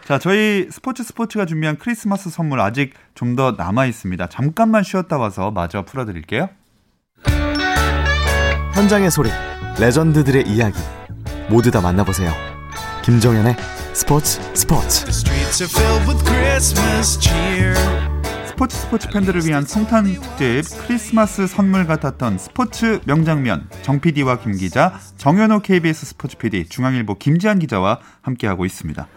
자, 0.05 0.19
저희 0.19 0.67
스포츠 0.69 1.01
스포츠가 1.03 1.45
준비한 1.45 1.77
크리스마스 1.77 2.29
선물 2.29 2.59
아직 2.61 2.93
좀 3.15 3.33
더 3.33 3.55
남아 3.57 3.87
있습니다. 3.87 4.27
잠깐만 4.27 4.83
쉬었다 4.83 5.17
와서 5.17 5.49
마저 5.49 5.81
풀어드릴게요. 5.85 6.49
현장의 8.75 9.09
소리, 9.09 9.29
레전드들의 9.79 10.47
이야기 10.47 10.77
모두 11.49 11.71
다 11.71 11.81
만나보세요. 11.81 12.31
김정현의 13.03 13.55
스포츠 13.93 14.41
스포츠. 14.55 15.11
스포츠 18.47 18.75
스포츠 18.75 19.09
팬들을 19.09 19.45
위한 19.45 19.65
성탄 19.65 20.05
특집 20.05 20.63
크리스마스 20.87 21.45
선물 21.45 21.85
같았던 21.85 22.39
스포츠 22.39 22.99
명장면. 23.05 23.69
정 23.83 23.99
PD와 23.99 24.39
김 24.39 24.53
기자 24.57 24.99
정현호 25.17 25.59
KBS 25.59 26.07
스포츠 26.07 26.37
PD 26.37 26.69
중앙일보 26.69 27.19
김지한 27.19 27.59
기자와 27.59 27.99
함께하고 28.21 28.65
있습니다. 28.65 29.07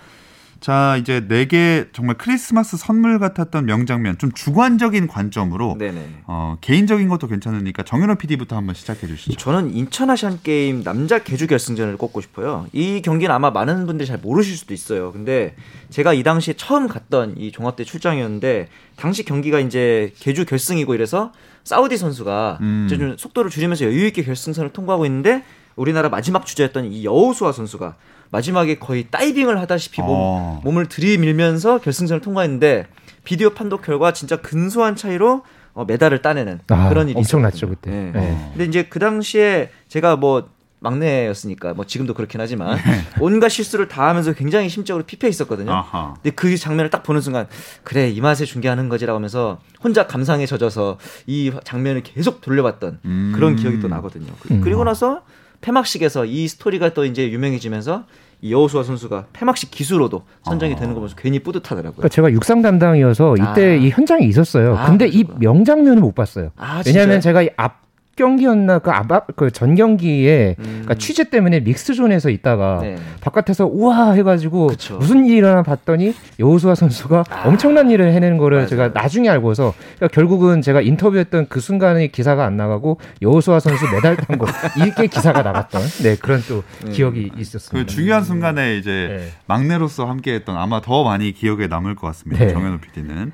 자, 0.61 0.97
이제 0.97 1.27
네 1.29 1.47
개 1.47 1.87
정말 1.93 2.17
크리스마스 2.17 2.77
선물 2.77 3.19
같았던 3.19 3.67
명장면 3.67 4.19
좀 4.19 4.33
주관적인 4.33 5.07
관점으로 5.07 5.77
네네. 5.79 6.23
어, 6.27 6.57
개인적인 6.61 7.09
것도 7.09 7.29
괜찮으니까 7.29 7.83
정현호 7.85 8.17
PD부터 8.17 8.57
한번 8.57 8.75
시작해 8.75 9.07
주시죠. 9.07 9.37
저는 9.37 9.73
인천 9.75 10.11
아시안 10.11 10.41
게임 10.43 10.83
남자 10.83 11.19
개주 11.19 11.47
결승전을 11.47 11.97
꼽고 11.97 12.21
싶어요. 12.21 12.67
이 12.73 13.03
경기는 13.03 13.33
아마 13.33 13.51
많은 13.51 13.87
분들이 13.87 14.07
잘 14.07 14.19
모르실 14.19 14.57
수도 14.57 14.75
있어요. 14.75 15.13
근데 15.13 15.55
제가 15.91 16.15
이 16.15 16.23
당시에 16.23 16.55
처음 16.55 16.89
갔던 16.89 17.37
이 17.39 17.53
종합대 17.53 17.85
출장이었는데 17.85 18.69
당시 18.97 19.25
경기가 19.25 19.61
이제 19.61 20.13
개주 20.19 20.45
결승이고 20.47 20.95
이래서 20.95 21.33
사우디 21.65 21.97
선수가 21.97 22.59
음. 22.63 22.87
좀 22.89 23.17
속도를 23.19 23.51
줄이면서 23.51 23.85
여유 23.85 24.07
있게 24.07 24.23
결승선을 24.25 24.71
통과하고 24.73 25.07
있는데 25.07 25.45
우리나라 25.77 26.09
마지막 26.09 26.47
주자였던 26.47 26.87
이 26.87 27.05
여우수아 27.05 27.53
선수가 27.53 27.97
마지막에 28.31 28.79
거의 28.79 29.07
다이빙을 29.11 29.61
하다시피 29.61 30.01
몸, 30.03 30.11
어. 30.11 30.61
몸을 30.65 30.87
들이밀면서 30.87 31.81
결승전을 31.81 32.21
통과했는데 32.21 32.87
비디오 33.25 33.51
판독 33.51 33.83
결과 33.83 34.13
진짜 34.13 34.37
근소한 34.37 34.97
차이로 34.97 35.43
어, 35.75 35.85
메달을 35.85 36.23
따내는 36.23 36.61
아, 36.69 36.89
그런 36.89 37.09
일이 37.09 37.19
엄청났죠 37.19 37.69
그때. 37.69 37.91
네. 37.91 38.11
네. 38.13 38.51
근데 38.53 38.65
이제 38.65 38.85
그 38.85 38.99
당시에 38.99 39.71
제가 39.89 40.17
뭐 40.17 40.49
막내였으니까 40.81 41.75
뭐 41.75 41.85
지금도 41.87 42.15
그렇긴 42.15 42.41
하지만 42.41 42.77
네. 42.77 43.03
온갖 43.21 43.49
실수를 43.49 43.89
다 43.89 44.09
하면서 44.09 44.33
굉장히 44.33 44.69
심적으로 44.69 45.05
피폐 45.05 45.29
있었거든요. 45.29 45.73
아하. 45.73 46.15
근데 46.15 46.31
그 46.31 46.57
장면을 46.57 46.91
딱 46.91 47.03
보는 47.03 47.21
순간 47.21 47.47
그래 47.83 48.09
이 48.09 48.21
맛에 48.21 48.45
중계하는 48.45 48.89
거지라고 48.89 49.17
하면서 49.17 49.59
혼자 49.83 50.07
감상에 50.07 50.47
젖어서 50.47 50.99
이 51.27 51.53
장면을 51.65 52.03
계속 52.03 52.41
돌려봤던 52.41 53.01
음. 53.05 53.33
그런 53.35 53.57
기억이 53.57 53.81
또 53.81 53.89
나거든요. 53.89 54.33
음. 54.51 54.61
그리고 54.63 54.85
나서 54.85 55.23
폐막식에서 55.67 56.25
이 56.27 56.47
스토리가 56.47 56.95
또 56.95 57.05
이제 57.05 57.29
유명해지면서 57.29 58.05
이 58.43 58.53
여우수아 58.53 58.85
선수가 58.85 59.27
폐막식 59.33 59.71
기수로도 59.73 60.23
선정이 60.45 60.75
어. 60.75 60.77
되는 60.77 60.91
거 60.91 61.01
보면서 61.01 61.17
괜히 61.17 61.41
뿌듯하더라고요. 61.41 61.97
그러니까 61.97 62.09
제가 62.09 62.31
육상 62.31 62.63
담당이어서 62.63 63.35
이때 63.37 63.73
아. 63.73 63.75
이 63.75 63.91
현장에 63.91 64.25
있었어요. 64.27 64.77
아, 64.77 64.87
근데 64.87 65.09
그렇구나. 65.09 65.35
이 65.35 65.39
명장면을 65.41 66.01
못 66.01 66.15
봤어요. 66.15 66.51
아, 66.57 66.83
왜냐하면 66.87 67.21
제가 67.21 67.43
이 67.43 67.49
앞 67.57 67.86
경기였나 68.17 68.79
그 68.79 68.91
아바 68.91 69.21
그전 69.37 69.75
경기에 69.75 70.57
음. 70.59 70.65
그러니까 70.65 70.95
취재 70.95 71.25
때문에 71.31 71.61
믹스존에서 71.61 72.31
있다가 72.31 72.79
네. 72.81 72.97
바깥에서 73.21 73.67
우와 73.67 74.13
해가지고 74.13 74.69
그쵸. 74.69 74.97
무슨 74.97 75.27
일이 75.27 75.37
일어나 75.37 75.63
봤더니 75.63 76.15
여우수아 76.41 76.75
선수가 76.75 77.25
아. 77.29 77.43
엄청난 77.47 77.91
일을 77.91 78.13
해내는 78.13 78.39
거를 78.39 78.59
맞아요. 78.59 78.69
제가 78.69 78.89
나중에 78.95 79.29
알고서 79.29 79.75
그러니까 79.97 80.09
결국은 80.15 80.63
제가 80.63 80.81
인터뷰했던 80.81 81.47
그 81.49 81.61
순간에 81.61 82.07
기사가 82.09 82.45
안 82.47 82.57
나가고 82.57 82.99
여우수아 83.23 83.61
선수 83.61 83.85
메달 83.93 84.17
탄 84.17 84.39
거 84.39 84.47
이게 84.87 85.07
기사가 85.07 85.43
나갔던 85.43 85.83
네 86.03 86.17
그런 86.17 86.43
또 86.49 86.63
네. 86.85 86.91
기억이 86.93 87.31
있었습니다. 87.37 87.87
그 87.87 87.95
중요한 87.95 88.25
순간에 88.25 88.77
이제 88.77 88.91
네. 89.11 89.29
막내로서 89.47 90.07
함께했던 90.07 90.57
아마 90.57 90.81
더 90.81 91.05
많이 91.05 91.33
기억에 91.33 91.67
남을 91.67 91.95
것 91.95 92.07
같습니다. 92.09 92.45
네. 92.45 92.53
정현우 92.53 92.79
PD는. 92.79 93.33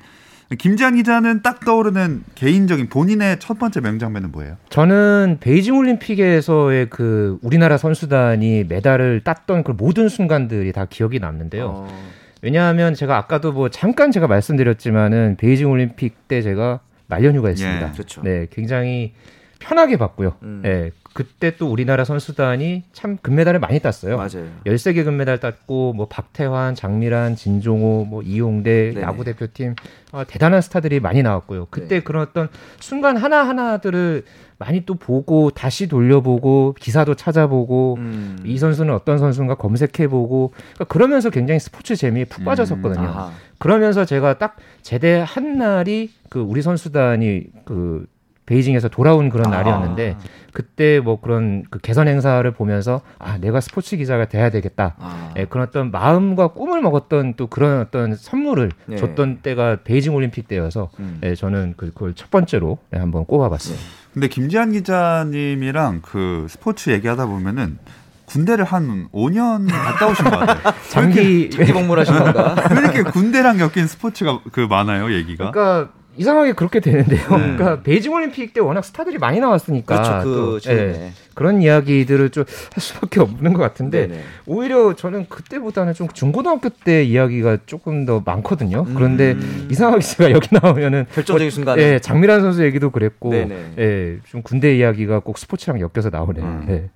김지한 0.57 0.95
기자는 0.95 1.41
딱 1.41 1.59
떠오르는 1.61 2.23
개인적인 2.35 2.89
본인의 2.89 3.39
첫 3.39 3.59
번째 3.59 3.81
명장면은 3.81 4.31
뭐예요? 4.31 4.57
저는 4.69 5.37
베이징 5.39 5.77
올림픽에서의 5.77 6.89
그 6.89 7.37
우리나라 7.41 7.77
선수단이 7.77 8.65
메달을 8.65 9.21
땄던 9.23 9.63
그 9.63 9.71
모든 9.71 10.09
순간들이 10.09 10.71
다 10.71 10.85
기억이 10.89 11.19
남는데요. 11.19 11.65
어... 11.67 12.13
왜냐하면 12.41 12.93
제가 12.93 13.17
아까도 13.17 13.53
뭐 13.53 13.69
잠깐 13.69 14.11
제가 14.11 14.27
말씀드렸지만은 14.27 15.37
베이징 15.37 15.71
올림픽 15.71 16.27
때 16.27 16.41
제가 16.41 16.81
말년휴가했습니다. 17.07 17.87
예, 17.87 17.91
그렇죠. 17.91 18.21
네, 18.21 18.47
굉장히 18.51 19.13
편하게 19.59 19.97
봤고요. 19.97 20.35
음. 20.43 20.59
네, 20.61 20.91
그때 21.13 21.55
또 21.57 21.71
우리나라 21.71 22.03
선수단이 22.05 22.83
참 22.91 23.17
금메달을 23.21 23.59
많이 23.59 23.79
땄어요. 23.79 24.17
맞아요. 24.17 24.47
13개 24.65 25.05
금메달 25.05 25.39
땄고 25.39 25.93
뭐 25.93 26.07
박태환, 26.07 26.73
장미란, 26.75 27.35
진종호, 27.35 28.05
뭐 28.05 28.21
이용대, 28.23 28.93
네. 28.95 29.01
야구 29.01 29.23
대표팀 29.23 29.75
어, 30.11 30.23
대단한 30.27 30.61
스타들이 30.61 30.99
많이 30.99 31.21
나왔고요. 31.21 31.67
그때 31.69 31.95
네. 31.95 31.99
그런 32.01 32.23
어떤 32.23 32.49
순간 32.79 33.17
하나하나들을 33.17 34.23
많이 34.57 34.85
또 34.85 34.95
보고 34.95 35.49
다시 35.49 35.87
돌려보고 35.87 36.75
기사도 36.79 37.15
찾아보고 37.15 37.95
음. 37.99 38.39
이 38.45 38.57
선수는 38.57 38.93
어떤 38.93 39.17
선수인가 39.17 39.55
검색해보고 39.55 40.53
그러니까 40.55 40.85
그러면서 40.85 41.29
굉장히 41.29 41.59
스포츠 41.59 41.95
재미에 41.95 42.25
푹 42.25 42.41
음. 42.41 42.45
빠졌었거든요. 42.45 43.07
음. 43.07 43.35
그러면서 43.59 44.05
제가 44.05 44.37
딱 44.37 44.57
제대한 44.81 45.57
날이 45.57 46.11
그 46.29 46.39
우리 46.39 46.61
선수단이 46.61 47.43
그 47.65 48.05
베이징에서 48.45 48.89
돌아온 48.89 49.29
그런 49.29 49.47
아. 49.53 49.57
날이었는데 49.57 50.17
그때 50.51 50.99
뭐 50.99 51.19
그런 51.19 51.63
그 51.69 51.79
개선 51.79 52.07
행사를 52.07 52.49
보면서 52.51 53.01
아 53.19 53.37
내가 53.37 53.59
스포츠 53.61 53.97
기자가 53.97 54.25
돼야 54.25 54.49
되겠다 54.49 54.95
아. 54.99 55.33
예, 55.37 55.45
그런 55.45 55.67
어떤 55.67 55.91
마음과 55.91 56.49
꿈을 56.49 56.81
먹었던 56.81 57.35
또 57.35 57.47
그런 57.47 57.79
어떤 57.81 58.15
선물을 58.15 58.71
네. 58.85 58.97
줬던 58.97 59.39
때가 59.41 59.79
베이징 59.83 60.13
올림픽 60.13 60.47
때여서 60.47 60.89
음. 60.99 61.19
예, 61.23 61.35
저는 61.35 61.73
그, 61.77 61.87
그걸 61.87 62.13
첫 62.13 62.29
번째로 62.29 62.77
예, 62.95 62.99
한번 62.99 63.25
꼽아봤어요. 63.25 63.75
네. 63.75 63.81
근데 64.13 64.27
김지한 64.27 64.71
기자님이랑 64.73 66.01
그 66.03 66.45
스포츠 66.49 66.91
얘기하다 66.91 67.25
보면은 67.25 67.79
군대를 68.25 68.63
한 68.65 69.07
5년 69.11 69.69
갔다 69.69 70.07
오신 70.07 70.25
것 70.25 70.31
같아요. 70.39 70.73
장기 70.89 71.49
장기 71.49 71.73
복무하신 71.73 72.13
건가? 72.13 72.55
왜 72.71 72.79
이렇게 72.79 73.03
군대랑 73.03 73.59
엮인 73.59 73.87
스포츠가 73.87 74.39
그 74.51 74.61
많아요, 74.61 75.11
얘기가? 75.13 75.51
그러니까 75.51 75.91
이상하게 76.17 76.53
그렇게 76.53 76.79
되는데요. 76.79 77.21
네. 77.37 77.55
그러니까 77.57 77.81
베이징 77.81 78.13
올림픽 78.13 78.53
때 78.53 78.59
워낙 78.59 78.83
스타들이 78.83 79.17
많이 79.17 79.39
나왔으니까 79.39 79.95
그렇죠. 79.95 80.23
그 80.23 80.59
또, 80.63 80.69
네. 80.69 81.11
그런 81.33 81.61
이야기들을 81.61 82.29
좀 82.29 82.43
할 82.73 82.81
수밖에 82.81 83.19
없는 83.19 83.53
것 83.53 83.61
같은데 83.61 84.07
네네. 84.07 84.21
오히려 84.45 84.95
저는 84.95 85.27
그때보다는 85.29 85.93
좀 85.93 86.07
중고등학교 86.09 86.69
때 86.69 87.03
이야기가 87.03 87.59
조금 87.65 88.05
더 88.05 88.21
많거든요. 88.25 88.85
음. 88.87 88.95
그런데 88.95 89.35
이상하게 89.69 90.01
제가 90.01 90.31
여기 90.31 90.47
나오면은 90.51 91.05
결정적인 91.13 91.45
뭐, 91.45 91.51
순간에 91.51 91.81
예, 91.81 91.99
장미란 91.99 92.41
선수 92.41 92.63
얘기도 92.63 92.89
그랬고 92.89 93.33
예, 93.33 94.17
좀 94.27 94.41
군대 94.41 94.75
이야기가 94.75 95.19
꼭 95.19 95.37
스포츠랑 95.37 95.79
엮여서 95.79 96.09
나오네요. 96.09 96.43
음. 96.43 96.65
네. 96.67 96.89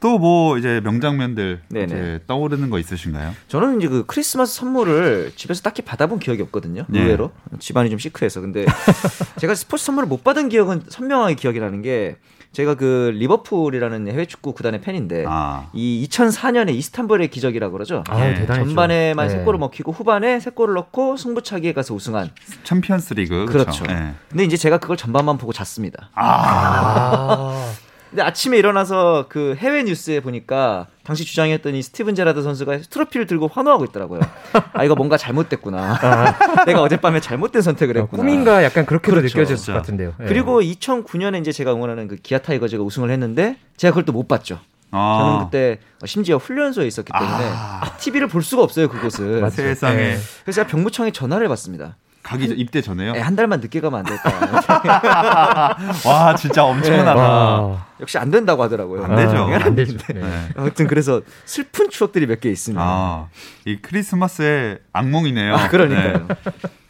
또 0.00 0.18
뭐 0.18 0.56
이제 0.58 0.80
명장면들 0.82 1.60
이제 1.70 2.20
떠오르는 2.26 2.70
거 2.70 2.78
있으신가요? 2.78 3.34
저는 3.48 3.78
이제 3.80 3.88
그 3.88 4.04
크리스마스 4.06 4.54
선물을 4.56 5.32
집에서 5.36 5.62
딱히 5.62 5.82
받아본 5.82 6.18
기억이 6.18 6.42
없거든요. 6.42 6.84
네. 6.88 7.02
의외로 7.02 7.32
집안이 7.58 7.90
좀 7.90 7.98
시크해서 7.98 8.40
근데 8.40 8.64
제가 9.38 9.54
스포츠 9.54 9.84
선물을 9.84 10.08
못 10.08 10.24
받은 10.24 10.48
기억은 10.48 10.82
선명하게 10.88 11.34
기억이 11.34 11.60
나는 11.60 11.82
게 11.82 12.16
제가 12.52 12.74
그 12.74 13.10
리버풀이라는 13.14 14.08
해외 14.08 14.24
축구 14.24 14.54
구단의 14.54 14.80
팬인데 14.80 15.26
아. 15.28 15.68
이 15.74 16.06
2004년에 16.10 16.70
이스탄불의 16.74 17.28
기적이라고 17.28 17.72
그러죠. 17.72 18.02
아, 18.08 18.18
네. 18.18 18.46
전반에만 18.46 19.28
세 19.28 19.38
골을 19.40 19.58
먹히고 19.58 19.92
후반에 19.92 20.40
세 20.40 20.50
골을 20.50 20.72
넣고 20.74 21.18
승부차기에 21.18 21.74
가서 21.74 21.92
우승한 21.92 22.30
챔피언스리그 22.64 23.44
그렇죠. 23.46 23.82
그렇죠. 23.82 23.84
네. 23.84 24.14
근데 24.30 24.44
이제 24.44 24.56
제가 24.56 24.78
그걸 24.78 24.96
전반만 24.96 25.36
보고 25.36 25.52
잤습니다. 25.52 26.08
아. 26.14 27.70
근데 28.10 28.22
아침에 28.22 28.56
일어나서 28.56 29.26
그 29.28 29.54
해외 29.58 29.82
뉴스에 29.82 30.20
보니까 30.20 30.86
당시 31.02 31.24
주장이었던 31.24 31.74
이 31.74 31.82
스티븐 31.82 32.14
제라드 32.14 32.42
선수가 32.42 32.78
트로피를 32.88 33.26
들고 33.26 33.48
환호하고 33.48 33.84
있더라고요. 33.86 34.20
아 34.72 34.84
이거 34.84 34.94
뭔가 34.94 35.16
잘못됐구나. 35.16 35.98
아. 36.00 36.64
내가 36.64 36.82
어젯밤에 36.82 37.20
잘못된 37.20 37.62
선택을 37.62 37.96
했구나. 37.98 38.22
꿈인가 38.22 38.62
약간 38.64 38.86
그렇게도 38.86 39.16
그렇죠. 39.16 39.38
느껴졌을 39.38 39.74
것 39.74 39.80
같은데요. 39.80 40.14
네. 40.18 40.26
그리고 40.26 40.60
2009년에 40.62 41.40
이제 41.40 41.52
제가 41.52 41.72
응원하는 41.74 42.08
그 42.08 42.16
기아 42.16 42.38
타이거즈가 42.38 42.82
우승을 42.82 43.10
했는데 43.10 43.56
제가 43.76 43.90
그걸 43.92 44.04
또 44.04 44.12
못 44.12 44.28
봤죠. 44.28 44.60
아. 44.92 45.18
저는 45.20 45.44
그때 45.46 45.78
심지어 46.06 46.36
훈련소에 46.38 46.86
있었기 46.86 47.12
때문에 47.12 47.50
아. 47.52 47.96
TV를 47.98 48.28
볼 48.28 48.42
수가 48.42 48.62
없어요 48.62 48.88
그곳을. 48.88 49.48
세상에. 49.50 49.96
네. 49.96 50.16
그래서 50.44 50.56
제가 50.62 50.68
병무청에 50.68 51.10
전화를 51.10 51.46
해봤습니다. 51.46 51.96
가기 52.26 52.48
한, 52.48 52.58
입대 52.58 52.80
전에요? 52.82 53.12
네, 53.12 53.20
한 53.20 53.36
달만 53.36 53.60
늦게 53.60 53.80
가면 53.80 54.00
안 54.00 54.04
될까? 54.04 55.76
와, 56.06 56.34
진짜 56.36 56.64
엄청나다. 56.64 57.66
네. 57.68 57.76
역시 58.00 58.18
안 58.18 58.30
된다고 58.30 58.62
하더라고요. 58.62 59.04
안 59.04 59.16
되죠. 59.16 59.36
아, 59.36 59.64
안 59.64 59.74
되죠. 59.74 59.96
네. 60.12 60.22
아무튼 60.56 60.86
그래서 60.86 61.22
슬픈 61.44 61.88
추억들이 61.90 62.26
몇 62.26 62.40
개 62.40 62.50
있습니다. 62.50 62.82
아, 62.84 63.28
이 63.64 63.76
크리스마스의 63.80 64.78
악몽이네요. 64.92 65.54
아, 65.54 65.68
그러니까요. 65.68 66.26
네. 66.28 66.34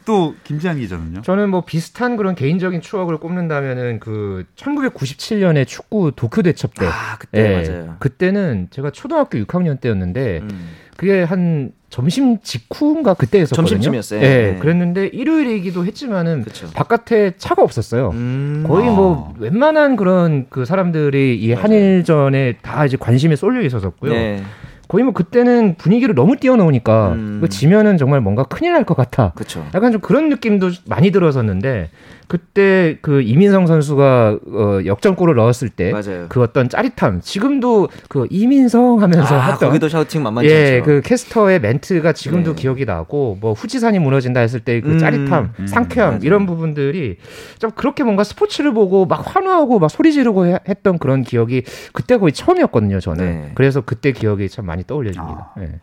또 0.05 0.35
김지한 0.45 0.79
기자는요? 0.79 1.21
저는 1.21 1.49
뭐 1.49 1.65
비슷한 1.65 2.15
그런 2.17 2.33
개인적인 2.35 2.79
추억을 2.81 3.17
꼽는다면은 3.17 3.99
그 3.99 4.45
1997년에 4.55 5.67
축구 5.67 6.11
도쿄 6.15 6.41
대첩 6.41 6.73
때. 6.75 6.85
아, 6.85 7.17
그때 7.19 7.43
네, 7.43 7.69
맞아요. 7.69 7.95
그때는 7.99 8.67
제가 8.71 8.91
초등학교 8.91 9.37
6학년 9.37 9.79
때였는데 9.81 10.39
음. 10.43 10.69
그게 10.97 11.23
한 11.23 11.71
점심 11.89 12.39
직후인가 12.41 13.13
그때 13.13 13.39
였었거든요 13.41 13.67
점심쯤이었어요. 13.67 14.19
네, 14.19 14.51
네, 14.53 14.59
그랬는데 14.59 15.07
일요일이기도 15.07 15.85
했지만은 15.85 16.43
그쵸. 16.43 16.67
바깥에 16.73 17.33
차가 17.37 17.61
없었어요. 17.61 18.09
음. 18.09 18.65
거의 18.67 18.87
뭐 18.87 19.33
아. 19.33 19.39
웬만한 19.39 19.95
그런 19.95 20.47
그 20.49 20.65
사람들이 20.65 21.37
이 21.39 21.53
한일전에 21.53 22.57
다 22.61 22.85
이제 22.85 22.97
관심에 22.97 23.35
쏠려 23.35 23.61
있었었고요. 23.61 24.11
네. 24.11 24.43
거의 24.87 25.03
뭐 25.03 25.13
그때는 25.13 25.75
분위기를 25.77 26.15
너무 26.15 26.37
띄워놓으니까 26.37 27.09
음. 27.13 27.37
그 27.41 27.49
지면은 27.49 27.97
정말 27.97 28.21
뭔가 28.21 28.43
큰일 28.43 28.73
날 28.73 28.83
것 28.85 28.95
같아. 28.95 29.33
그쵸. 29.35 29.65
약간 29.73 29.91
좀 29.91 29.99
그런 30.01 30.29
느낌도 30.29 30.69
많이 30.87 31.11
들었었는데 31.11 31.89
그때 32.29 32.97
그 33.01 33.21
이민성 33.21 33.67
선수가 33.67 34.39
어, 34.47 34.79
역전골을 34.85 35.35
넣었을 35.35 35.69
때 35.69 35.91
그 36.29 36.41
어떤 36.41 36.67
짜릿함 36.69 37.21
지금도 37.21 37.87
그 38.09 38.27
이민성 38.29 39.01
하면서 39.01 39.35
아, 39.35 39.51
했던 39.51 39.69
거기도 39.69 39.87
샤우팅 39.89 40.23
만만치 40.23 40.49
예, 40.49 40.81
그 40.83 41.01
캐스터의 41.03 41.59
멘트가 41.61 42.11
지금도 42.13 42.55
네. 42.55 42.61
기억이 42.61 42.85
나고 42.85 43.37
뭐 43.39 43.53
후지산이 43.53 43.99
무너진다 43.99 44.41
했을 44.41 44.59
때그 44.59 44.89
음, 44.91 44.97
짜릿함, 44.99 45.53
음, 45.59 45.67
상쾌함 45.67 46.09
맞아요. 46.09 46.19
이런 46.23 46.45
부분들이 46.45 47.17
좀 47.59 47.71
그렇게 47.71 48.03
뭔가 48.03 48.23
스포츠를 48.25 48.73
보고 48.73 49.05
막 49.05 49.23
환호하고 49.35 49.79
막 49.79 49.89
소리 49.89 50.11
지르고 50.11 50.45
했던 50.67 50.97
그런 50.99 51.23
기억이 51.23 51.63
그때 51.93 52.17
거의 52.17 52.31
처음이었거든요, 52.33 52.99
저는. 52.99 53.25
네. 53.25 53.51
그래서 53.55 53.81
그때 53.81 54.11
기억이 54.11 54.49
참 54.49 54.65
많이 54.65 54.76
떠올려집니다. 54.83 55.53
아. 55.55 55.59
네. 55.59 55.79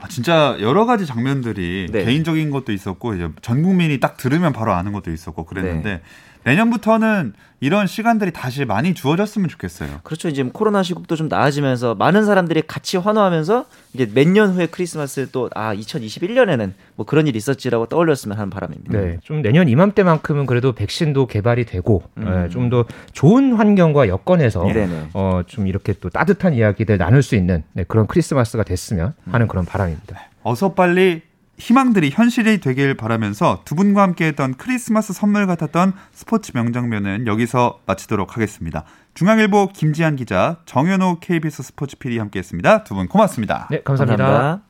아, 0.00 0.08
진짜 0.08 0.56
여러 0.60 0.84
가지 0.84 1.06
장면들이 1.06 1.88
네. 1.92 2.04
개인적인 2.04 2.50
것도 2.50 2.72
있었고 2.72 3.14
이제 3.14 3.28
전 3.40 3.62
국민이 3.62 4.00
딱 4.00 4.16
들으면 4.16 4.52
바로 4.52 4.72
아는 4.72 4.92
것도 4.92 5.12
있었고 5.12 5.44
그랬는데 5.44 5.90
네. 5.90 6.02
내년부터는 6.44 7.34
이런 7.60 7.86
시간들이 7.86 8.32
다시 8.32 8.64
많이 8.64 8.92
주어졌으면 8.92 9.48
좋겠어요. 9.48 10.00
그렇죠. 10.02 10.28
이제 10.28 10.42
코로나 10.52 10.82
시국도 10.82 11.14
좀 11.14 11.28
나아지면서 11.28 11.94
많은 11.94 12.24
사람들이 12.24 12.62
같이 12.66 12.96
환호하면서 12.96 13.66
이제 13.94 14.10
몇 14.12 14.26
년 14.32 14.50
후에 14.54 14.66
크리스마스를 14.66 15.30
또아 15.30 15.74
2021년에는 15.74 16.72
뭐 16.96 17.06
그런 17.06 17.26
일이 17.26 17.36
있었지라고 17.36 17.86
떠올렸으면 17.86 18.36
하는 18.36 18.50
바람입니다. 18.50 18.98
네, 18.98 19.18
좀 19.22 19.42
내년 19.42 19.68
이맘때만큼은 19.68 20.46
그래도 20.46 20.72
백신도 20.72 21.26
개발이 21.26 21.66
되고 21.66 22.02
음. 22.16 22.24
네, 22.24 22.48
좀더 22.48 22.86
좋은 23.12 23.52
환경과 23.52 24.08
여건에서 24.08 24.66
어, 25.14 25.42
좀 25.46 25.66
이렇게 25.68 25.92
또 26.00 26.08
따뜻한 26.08 26.54
이야기들 26.54 26.98
나눌 26.98 27.22
수 27.22 27.36
있는 27.36 27.62
네, 27.74 27.84
그런 27.84 28.06
크리스마스가 28.06 28.64
됐으면 28.64 29.14
하는 29.30 29.46
그런 29.46 29.64
바람입니다. 29.64 30.18
어서 30.42 30.72
빨리 30.72 31.22
희망들이 31.62 32.10
현실이 32.10 32.58
되길 32.58 32.94
바라면서 32.96 33.60
두 33.64 33.76
분과 33.76 34.02
함께했던 34.02 34.54
크리스마스 34.54 35.12
선물 35.12 35.46
같았던 35.46 35.92
스포츠 36.12 36.50
명장면은 36.54 37.28
여기서 37.28 37.78
마치도록 37.86 38.34
하겠습니다. 38.34 38.82
중앙일보 39.14 39.68
김지한 39.68 40.16
기자, 40.16 40.56
정현호 40.66 41.20
KBS 41.20 41.62
스포츠 41.62 41.96
PD 41.98 42.18
함께했습니다. 42.18 42.82
두 42.82 42.94
분 42.96 43.06
고맙습니다. 43.06 43.68
네, 43.70 43.80
감사합니다. 43.84 44.24
감사합니다. 44.24 44.64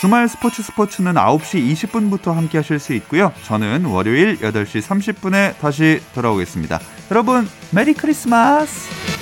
주말 0.00 0.28
스포츠 0.28 0.60
스포츠는 0.62 1.14
9시 1.14 1.72
20분부터 1.72 2.32
함께 2.34 2.58
하실 2.58 2.80
수 2.80 2.94
있고요. 2.94 3.32
저는 3.44 3.84
월요일 3.84 4.38
8시 4.38 4.82
30분에 4.82 5.56
다시 5.58 6.00
돌아오겠습니다. 6.14 6.80
여러분, 7.12 7.48
메리 7.72 7.94
크리스마스! 7.94 9.17